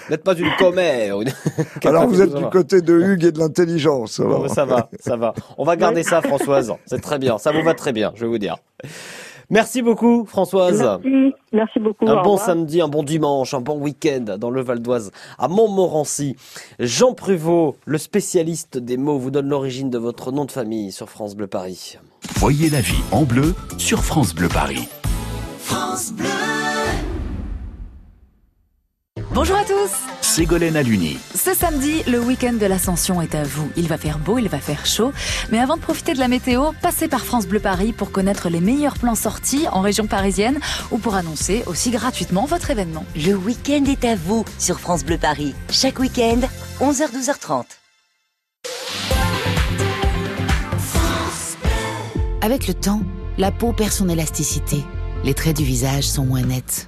N'êtes 0.09 0.23
pas 0.23 0.35
une 0.35 0.49
commère. 0.57 1.21
une- 1.21 1.31
Alors 1.85 2.07
vous 2.07 2.21
êtes 2.21 2.33
du 2.33 2.45
côté 2.49 2.81
de 2.81 2.97
Hugues 2.99 3.25
et 3.25 3.31
de 3.31 3.39
l'intelligence. 3.39 4.19
Bon, 4.21 4.47
ça 4.47 4.65
va, 4.65 4.89
ça 4.99 5.15
va. 5.17 5.33
On 5.57 5.63
va 5.65 5.75
garder 5.75 6.03
ça, 6.03 6.21
Françoise. 6.21 6.71
C'est 6.85 7.01
très 7.01 7.19
bien. 7.19 7.37
Ça 7.37 7.51
vous 7.51 7.63
va 7.63 7.73
très 7.73 7.91
bien, 7.93 8.11
je 8.15 8.21
vais 8.21 8.27
vous 8.27 8.37
dire. 8.37 8.55
Merci 9.49 9.81
beaucoup, 9.81 10.25
Françoise. 10.25 10.81
Merci, 10.81 11.35
merci 11.51 11.79
beaucoup. 11.79 12.07
Un 12.07 12.15
bon 12.15 12.31
revoir. 12.31 12.39
samedi, 12.39 12.81
un 12.81 12.87
bon 12.87 13.03
dimanche, 13.03 13.53
un 13.53 13.61
bon 13.61 13.77
week-end 13.77 14.37
dans 14.37 14.49
le 14.49 14.61
Val 14.61 14.81
d'Oise, 14.81 15.11
à 15.37 15.47
Montmorency. 15.47 16.35
Jean 16.79 17.13
Prévost, 17.13 17.77
le 17.85 17.97
spécialiste 17.97 18.77
des 18.77 18.97
mots, 18.97 19.19
vous 19.19 19.31
donne 19.31 19.49
l'origine 19.49 19.89
de 19.89 19.97
votre 19.97 20.31
nom 20.31 20.45
de 20.45 20.51
famille 20.51 20.91
sur 20.91 21.09
France 21.09 21.35
Bleu 21.35 21.47
Paris. 21.47 21.97
Voyez 22.37 22.69
la 22.69 22.81
vie 22.81 23.03
en 23.11 23.23
bleu 23.23 23.53
sur 23.77 24.03
France 24.03 24.33
Bleu 24.33 24.47
Paris. 24.47 24.87
France 25.59 26.13
Bleu. 26.13 26.32
Bonjour 29.33 29.57
à 29.57 29.63
tous 29.63 29.91
Ségolène 30.21 30.75
Aluni. 30.75 31.17
Ce 31.33 31.55
samedi, 31.55 32.03
le 32.03 32.19
week-end 32.19 32.53
de 32.53 32.67
l'Ascension 32.67 33.19
est 33.19 33.33
à 33.33 33.43
vous. 33.43 33.67
Il 33.75 33.87
va 33.87 33.97
faire 33.97 34.19
beau, 34.19 34.37
il 34.37 34.47
va 34.47 34.59
faire 34.59 34.85
chaud. 34.85 35.11
Mais 35.51 35.57
avant 35.57 35.75
de 35.75 35.81
profiter 35.81 36.13
de 36.13 36.19
la 36.19 36.27
météo, 36.27 36.69
passez 36.83 37.07
par 37.07 37.25
France 37.25 37.47
Bleu 37.47 37.59
Paris 37.59 37.93
pour 37.93 38.11
connaître 38.11 38.49
les 38.49 38.61
meilleurs 38.61 38.93
plans 38.93 39.15
sortis 39.15 39.65
en 39.71 39.81
région 39.81 40.05
parisienne 40.05 40.59
ou 40.91 40.99
pour 40.99 41.15
annoncer 41.15 41.63
aussi 41.65 41.89
gratuitement 41.89 42.45
votre 42.45 42.69
événement. 42.69 43.05
Le 43.15 43.33
week-end 43.33 43.83
est 43.85 44.05
à 44.05 44.15
vous 44.15 44.45
sur 44.59 44.79
France 44.79 45.03
Bleu 45.03 45.17
Paris. 45.17 45.55
Chaque 45.71 45.97
week-end, 45.97 46.41
11h-12h30. 46.79 47.65
Avec 52.41 52.67
le 52.67 52.75
temps, 52.75 53.01
la 53.39 53.51
peau 53.51 53.73
perd 53.73 53.91
son 53.91 54.09
élasticité. 54.09 54.83
Les 55.23 55.33
traits 55.33 55.57
du 55.57 55.63
visage 55.63 56.03
sont 56.03 56.23
moins 56.23 56.43
nets. 56.43 56.87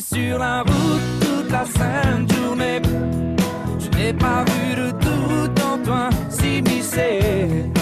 Sur 0.00 0.38
la 0.38 0.62
route 0.62 1.20
toute 1.20 1.50
la 1.50 1.64
sainte 1.64 2.32
journée. 2.32 2.80
Je 3.78 3.88
n'ai 3.96 4.12
pas 4.12 4.44
vu 4.44 4.74
de 4.74 4.90
doute 4.90 5.62
en 5.62 5.78
toi 5.82 6.10
s'immiscer. 6.28 7.75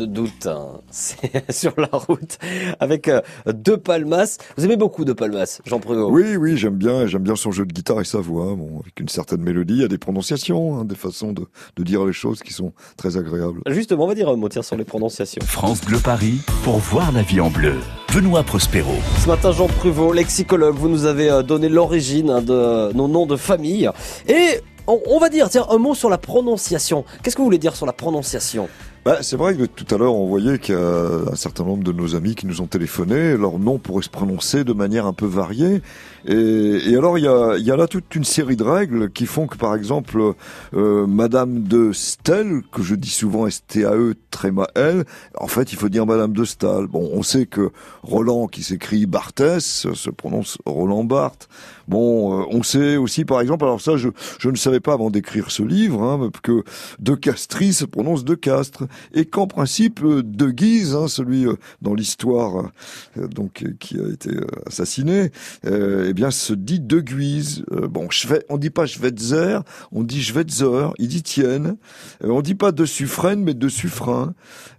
De 0.00 0.06
doute, 0.06 0.46
hein. 0.46 0.80
c'est 0.90 1.52
sur 1.52 1.74
la 1.76 1.88
route 1.92 2.38
avec 2.80 3.08
euh, 3.08 3.20
De 3.46 3.76
Palmas. 3.76 4.38
Vous 4.56 4.64
aimez 4.64 4.76
beaucoup 4.76 5.04
De 5.04 5.12
Palmas, 5.12 5.60
Jean 5.66 5.78
Prévost 5.78 6.10
Oui, 6.12 6.36
oui, 6.36 6.56
j'aime 6.56 6.76
bien, 6.76 7.06
j'aime 7.06 7.22
bien 7.22 7.36
son 7.36 7.52
jeu 7.52 7.66
de 7.66 7.72
guitare 7.72 8.00
et 8.00 8.04
sa 8.04 8.18
voix, 8.18 8.54
bon, 8.54 8.80
avec 8.80 8.98
une 8.98 9.08
certaine 9.08 9.42
mélodie, 9.42 9.74
il 9.74 9.82
y 9.82 9.84
a 9.84 9.88
des 9.88 9.98
prononciations, 9.98 10.78
hein, 10.78 10.84
des 10.84 10.94
façons 10.94 11.32
de, 11.32 11.46
de 11.76 11.82
dire 11.82 12.04
les 12.04 12.12
choses 12.12 12.42
qui 12.42 12.52
sont 12.52 12.72
très 12.96 13.16
agréables. 13.16 13.60
Justement, 13.68 14.04
on 14.04 14.08
va 14.08 14.14
dire 14.14 14.28
un 14.28 14.36
mot 14.36 14.48
sur 14.50 14.76
les 14.76 14.84
prononciations. 14.84 15.42
France 15.44 15.80
Bleu 15.84 15.98
Paris 15.98 16.40
pour 16.64 16.78
voir 16.78 17.12
la 17.12 17.22
vie 17.22 17.40
en 17.40 17.50
bleu. 17.50 17.76
Benoît 18.12 18.42
Prospero. 18.42 18.94
Ce 19.22 19.28
matin, 19.28 19.52
Jean 19.52 19.68
Pruvot, 19.68 20.12
lexicologue, 20.12 20.74
vous 20.74 20.88
nous 20.88 21.04
avez 21.04 21.30
euh, 21.30 21.42
donné 21.42 21.68
l'origine 21.68 22.30
hein, 22.30 22.42
de 22.42 22.92
nos 22.94 23.06
noms 23.06 23.26
de 23.26 23.36
famille. 23.36 23.88
Et 24.26 24.60
on, 24.88 25.00
on 25.06 25.18
va 25.18 25.28
dire, 25.28 25.48
tiens, 25.48 25.66
un 25.70 25.78
mot 25.78 25.94
sur 25.94 26.10
la 26.10 26.18
prononciation. 26.18 27.04
Qu'est-ce 27.22 27.36
que 27.36 27.40
vous 27.40 27.46
voulez 27.46 27.58
dire 27.58 27.76
sur 27.76 27.86
la 27.86 27.92
prononciation? 27.92 28.68
Bah, 29.02 29.22
c'est 29.22 29.36
vrai 29.36 29.56
que 29.56 29.64
tout 29.64 29.86
à 29.94 29.96
l'heure, 29.96 30.14
on 30.14 30.26
voyait 30.26 30.58
qu'il 30.58 30.74
y 30.74 30.78
a 30.78 31.30
un 31.32 31.34
certain 31.34 31.64
nombre 31.64 31.82
de 31.82 31.90
nos 31.90 32.14
amis 32.14 32.34
qui 32.34 32.46
nous 32.46 32.60
ont 32.60 32.66
téléphoné. 32.66 33.34
Leur 33.34 33.58
nom 33.58 33.78
pourrait 33.78 34.02
se 34.02 34.10
prononcer 34.10 34.62
de 34.62 34.74
manière 34.74 35.06
un 35.06 35.14
peu 35.14 35.24
variée. 35.24 35.80
Et, 36.26 36.34
et 36.34 36.96
alors, 36.98 37.16
il 37.16 37.24
y, 37.24 37.26
a, 37.26 37.56
y 37.56 37.70
a 37.70 37.76
là 37.76 37.86
toute 37.86 38.14
une 38.14 38.24
série 38.24 38.56
de 38.56 38.62
règles 38.62 39.10
qui 39.10 39.24
font 39.24 39.46
que, 39.46 39.56
par 39.56 39.74
exemple, 39.74 40.34
euh, 40.74 41.06
Madame 41.06 41.62
de 41.62 41.92
Stel, 41.92 42.60
que 42.70 42.82
je 42.82 42.94
dis 42.94 43.08
souvent 43.08 43.46
S-T-A-E, 43.46 44.16
tréma 44.30 44.66
L, 44.74 45.06
en 45.38 45.46
fait, 45.46 45.72
il 45.72 45.78
faut 45.78 45.88
dire 45.88 46.04
Madame 46.04 46.34
de 46.34 46.44
Stahl. 46.44 46.86
Bon, 46.86 47.08
on 47.14 47.22
sait 47.22 47.46
que 47.46 47.70
Roland, 48.02 48.48
qui 48.48 48.62
s'écrit 48.62 49.06
Barthès, 49.06 49.86
se 49.94 50.10
prononce 50.10 50.58
Roland 50.66 51.04
Barthes. 51.04 51.48
Bon, 51.90 52.40
euh, 52.40 52.44
on 52.50 52.62
sait 52.62 52.96
aussi, 52.96 53.24
par 53.24 53.40
exemple, 53.40 53.64
alors 53.64 53.80
ça, 53.80 53.96
je, 53.96 54.10
je 54.38 54.48
ne 54.48 54.54
savais 54.54 54.78
pas 54.78 54.92
avant 54.92 55.10
d'écrire 55.10 55.50
ce 55.50 55.64
livre, 55.64 56.00
hein, 56.04 56.30
que 56.40 56.62
De 57.00 57.16
Castries 57.16 57.72
se 57.72 57.84
prononce 57.84 58.24
De 58.24 58.36
Castres, 58.36 58.84
et 59.12 59.24
qu'en 59.24 59.48
principe, 59.48 60.00
euh, 60.04 60.22
De 60.22 60.50
Guise, 60.50 60.94
hein, 60.94 61.08
celui 61.08 61.48
euh, 61.48 61.56
dans 61.82 61.94
l'histoire 61.94 62.70
donc 63.16 63.64
qui 63.80 63.98
a 63.98 64.06
été 64.06 64.30
assassiné, 64.66 65.32
eh 65.64 66.12
bien, 66.12 66.30
se 66.30 66.52
dit 66.52 66.78
De 66.78 67.00
Guise. 67.00 67.64
Bon, 67.90 68.08
on 68.48 68.56
dit 68.56 68.70
pas 68.70 68.86
Schweitzer, 68.86 69.58
on 69.90 70.04
dit 70.04 70.22
Schweitzer, 70.22 70.92
il 70.98 71.08
dit 71.08 71.22
Tienne. 71.22 71.76
On 72.22 72.40
dit 72.40 72.54
pas 72.54 72.70
De 72.70 72.84
Suffren, 72.84 73.42
mais 73.42 73.54
De 73.54 73.68
Suffren. 73.68 74.34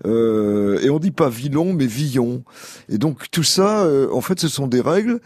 Et 0.05 0.89
on 0.89 0.99
dit 0.99 1.11
pas 1.11 1.29
Villon, 1.29 1.73
mais 1.73 1.87
Villon. 1.87 2.43
Et 2.87 2.97
donc 2.97 3.29
tout 3.31 3.43
ça, 3.43 3.87
en 4.11 4.21
fait, 4.21 4.39
ce 4.39 4.47
sont 4.47 4.67
des 4.67 4.81
règles 4.81 5.19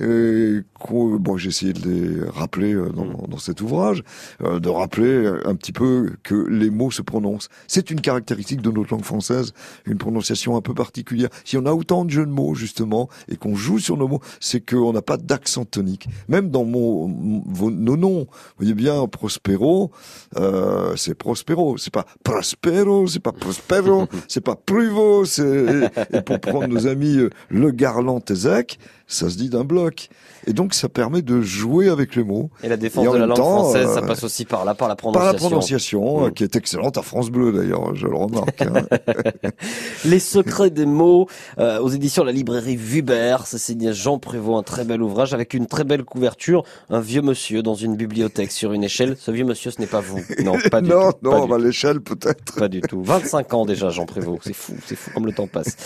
euh, 0.00 0.62
qu'on- 0.78 1.16
bon, 1.16 1.36
j'ai 1.36 1.48
essayé 1.48 1.72
de 1.72 1.88
les 1.88 2.28
rappeler 2.28 2.74
euh, 2.74 2.88
dans, 2.90 3.26
dans 3.28 3.38
cet 3.38 3.60
ouvrage, 3.60 4.02
euh, 4.42 4.60
de 4.60 4.68
rappeler 4.68 5.30
un 5.44 5.54
petit 5.54 5.72
peu 5.72 6.12
que 6.22 6.34
les 6.34 6.70
mots 6.70 6.90
se 6.90 7.02
prononcent. 7.02 7.48
C'est 7.66 7.90
une 7.90 8.00
caractéristique 8.00 8.60
de 8.62 8.70
notre 8.70 8.92
langue 8.92 9.04
française, 9.04 9.52
une 9.86 9.98
prononciation 9.98 10.56
un 10.56 10.60
peu 10.60 10.74
particulière. 10.74 11.28
Si 11.44 11.56
on 11.56 11.66
a 11.66 11.72
autant 11.72 12.04
de 12.04 12.10
jeux 12.10 12.26
de 12.26 12.30
mots 12.30 12.54
justement 12.54 13.08
et 13.28 13.36
qu'on 13.36 13.54
joue 13.54 13.78
sur 13.78 13.96
nos 13.96 14.08
mots, 14.08 14.20
c'est 14.40 14.60
qu'on 14.60 14.92
n'a 14.92 15.02
pas 15.02 15.16
d'accent 15.16 15.64
tonique. 15.64 16.08
Même 16.28 16.50
dans 16.50 16.64
mon, 16.64 17.08
nos 17.08 17.96
noms, 17.96 18.20
vous 18.20 18.26
voyez 18.58 18.74
bien 18.74 19.06
Prospero, 19.06 19.90
euh, 20.36 20.94
c'est 20.96 21.14
Prospero, 21.14 21.78
c'est 21.78 21.92
pas 21.92 22.04
Prospero, 22.22 23.06
c'est 23.06 23.20
pas 23.20 23.32
Prospero, 23.32 24.06
c'est 24.28 24.40
pas 24.40 24.56
Pruvo, 24.56 25.24
c'est 25.24 25.90
et 26.12 26.22
pour 26.22 26.40
prendre 26.40 26.66
nos 26.68 26.86
amis 26.86 27.16
euh, 27.18 27.30
Le 27.48 27.70
Garland 27.70 28.20
et 28.28 28.34
Zach, 28.34 28.78
ça 29.06 29.30
se 29.30 29.36
dit 29.36 29.48
d'un 29.48 29.64
bloc. 29.64 30.08
Et 30.48 30.52
donc 30.52 30.74
ça 30.74 30.88
permet 30.88 31.22
de 31.22 31.40
jouer 31.40 31.88
avec 31.88 32.14
les 32.14 32.22
mots. 32.22 32.50
Et 32.62 32.68
la 32.68 32.76
défense 32.76 33.04
Et 33.06 33.08
de 33.10 33.16
la 33.16 33.26
langue 33.26 33.36
temps, 33.36 33.58
française, 33.64 33.88
ça 33.92 33.98
euh, 33.98 34.06
passe 34.06 34.22
aussi 34.22 34.44
par 34.44 34.64
là, 34.64 34.74
par 34.74 34.86
la 34.88 34.94
Par 34.94 35.10
prononciation. 35.12 35.32
la 35.32 35.38
prononciation, 35.48 36.20
Mm. 36.20 36.24
euh, 36.24 36.30
qui 36.30 36.44
est 36.44 36.54
excellente 36.56 36.98
à 36.98 37.02
France 37.02 37.30
Bleu 37.30 37.50
d'ailleurs, 37.52 37.94
je 37.96 38.06
le 38.06 38.14
remarque. 38.16 38.62
hein. 38.62 38.86
Les 40.04 40.18
secrets 40.20 40.70
des 40.70 40.86
mots 40.86 41.26
euh, 41.58 41.80
aux 41.80 41.88
éditions 41.88 42.22
de 42.22 42.26
la 42.28 42.32
librairie 42.32 42.76
Vuber, 42.76 43.38
c'est 43.44 43.58
signé 43.58 43.92
Jean 43.92 44.18
Prévost, 44.18 44.58
un 44.58 44.62
très 44.62 44.84
bel 44.84 45.02
ouvrage 45.02 45.34
avec 45.34 45.54
une 45.54 45.66
très 45.66 45.84
belle 45.84 46.04
couverture, 46.04 46.62
un 46.90 47.00
vieux 47.00 47.22
monsieur 47.22 47.62
dans 47.62 47.74
une 47.74 47.96
bibliothèque 47.96 48.52
sur 48.52 48.72
une 48.72 48.84
échelle. 48.84 49.16
Ce 49.18 49.30
vieux 49.30 49.44
monsieur, 49.44 49.70
ce 49.70 49.80
n'est 49.80 49.86
pas 49.86 50.00
vous. 50.00 50.20
Non, 50.44 50.54
pas 50.70 50.80
du 50.80 50.90
non, 50.90 51.10
tout. 51.12 51.18
non, 51.22 51.46
tout. 51.48 51.56
l'échelle 51.58 52.00
peut-être. 52.00 52.54
Pas 52.56 52.68
du 52.68 52.80
tout. 52.82 53.02
25 53.02 53.52
ans 53.54 53.66
déjà, 53.66 53.90
Jean 53.90 54.06
Prévost. 54.06 54.42
C'est 54.44 54.54
fou, 54.54 54.74
c'est 54.86 54.96
fou 54.96 55.10
comme 55.12 55.26
le 55.26 55.32
temps 55.32 55.46
passe. 55.48 55.76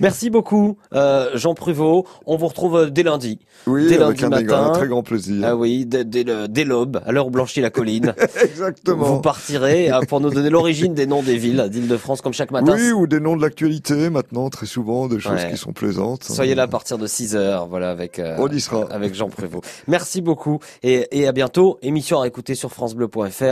Merci 0.00 0.30
beaucoup, 0.30 0.78
euh, 0.94 1.28
Jean 1.34 1.54
Prévost. 1.54 2.06
On 2.26 2.36
vous 2.36 2.46
retrouve 2.48 2.76
euh, 2.76 2.90
dès 2.90 3.02
lundi. 3.02 3.38
Oui, 3.66 3.88
dès 3.88 3.97
avec 4.06 4.20
lundi 4.20 4.36
un, 4.36 4.40
matin. 4.42 4.64
un 4.66 4.70
très 4.72 4.88
grand 4.88 5.02
plaisir. 5.02 5.42
Ah 5.46 5.56
oui, 5.56 5.84
dès, 5.86 6.04
dès 6.04 6.24
dès 6.48 6.64
l'aube, 6.64 7.00
à 7.06 7.12
l'heure 7.12 7.26
où 7.26 7.30
blanchit 7.30 7.60
la 7.60 7.70
colline. 7.70 8.14
Exactement. 8.42 9.04
Vous 9.04 9.20
partirez 9.20 9.90
euh, 9.90 10.00
pour 10.08 10.20
nous 10.20 10.30
donner 10.30 10.50
l'origine 10.50 10.94
des 10.94 11.06
noms 11.06 11.22
des 11.22 11.36
villes 11.36 11.66
d'Île-de-France 11.70 12.20
comme 12.20 12.32
chaque 12.32 12.50
matin. 12.50 12.74
Oui, 12.76 12.92
ou 12.92 13.06
des 13.06 13.20
noms 13.20 13.36
de 13.36 13.42
l'actualité 13.42 14.10
maintenant, 14.10 14.48
très 14.50 14.66
souvent, 14.66 15.06
des 15.08 15.18
choses 15.20 15.32
Ouais. 15.32 15.50
qui 15.50 15.56
sont 15.56 15.72
plaisantes. 15.72 16.24
Soyez 16.24 16.54
là 16.54 16.62
à 16.64 16.66
partir 16.68 16.98
de 16.98 17.06
6 17.06 17.36
heures, 17.36 17.66
voilà, 17.66 17.90
avec, 17.90 18.18
euh, 18.18 18.36
On 18.38 18.48
y 18.48 18.60
sera. 18.60 18.84
avec 18.90 19.14
Jean 19.14 19.28
Prévost. 19.28 19.64
Merci 19.86 20.20
beaucoup 20.20 20.58
et, 20.82 21.06
et 21.12 21.26
à 21.26 21.32
bientôt. 21.32 21.78
Émission 21.82 22.20
à 22.20 22.26
écouter 22.26 22.54
sur 22.54 22.70
francebleu.fr, 22.72 23.42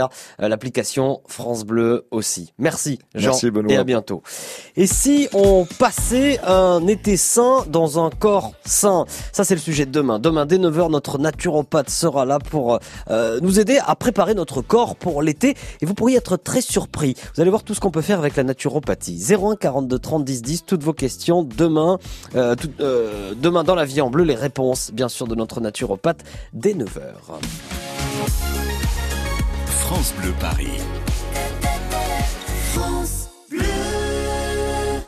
euh, 0.41 0.47
l'application 0.47 1.21
France 1.27 1.65
Bleu 1.65 2.05
aussi. 2.11 2.53
Merci 2.57 2.99
Jean 3.15 3.31
Merci, 3.31 3.51
Benoît. 3.51 3.71
et 3.73 3.77
à 3.77 3.83
bientôt. 3.83 4.21
Et 4.75 4.87
si 4.87 5.27
on 5.33 5.65
passait 5.79 6.39
un 6.45 6.85
été 6.87 7.17
sain 7.17 7.65
dans 7.69 8.03
un 8.03 8.09
corps 8.09 8.53
sain? 8.65 9.05
Ça 9.31 9.43
c'est 9.43 9.55
le 9.55 9.61
sujet 9.61 9.85
de 9.85 9.91
demain. 9.91 10.19
Demain 10.37 10.45
dès 10.45 10.59
9h, 10.59 10.91
notre 10.91 11.17
naturopathe 11.17 11.89
sera 11.89 12.23
là 12.23 12.37
pour 12.37 12.77
euh, 13.09 13.39
nous 13.41 13.59
aider 13.59 13.79
à 13.83 13.95
préparer 13.95 14.35
notre 14.35 14.61
corps 14.61 14.95
pour 14.95 15.23
l'été 15.23 15.55
et 15.81 15.85
vous 15.87 15.95
pourriez 15.95 16.15
être 16.17 16.37
très 16.37 16.61
surpris. 16.61 17.15
Vous 17.33 17.41
allez 17.41 17.49
voir 17.49 17.63
tout 17.63 17.73
ce 17.73 17.79
qu'on 17.79 17.89
peut 17.89 18.03
faire 18.03 18.19
avec 18.19 18.35
la 18.35 18.43
naturopathie. 18.43 19.17
01 19.33 19.55
42 19.55 19.97
30 19.97 20.23
10 20.23 20.41
10, 20.43 20.65
toutes 20.67 20.83
vos 20.83 20.93
questions 20.93 21.41
demain, 21.41 21.97
euh, 22.35 22.53
tout- 22.55 22.69
euh, 22.81 23.33
demain 23.35 23.63
dans 23.63 23.73
la 23.73 23.85
vie 23.85 23.99
en 23.99 24.11
bleu, 24.11 24.25
les 24.25 24.35
réponses 24.35 24.91
bien 24.93 25.09
sûr 25.09 25.25
de 25.25 25.33
notre 25.33 25.59
naturopathe 25.59 26.19
dès 26.53 26.73
9h. 26.75 26.99
France 29.69 30.13
Bleu 30.21 30.33
Paris. 30.39 30.67
France 32.75 33.16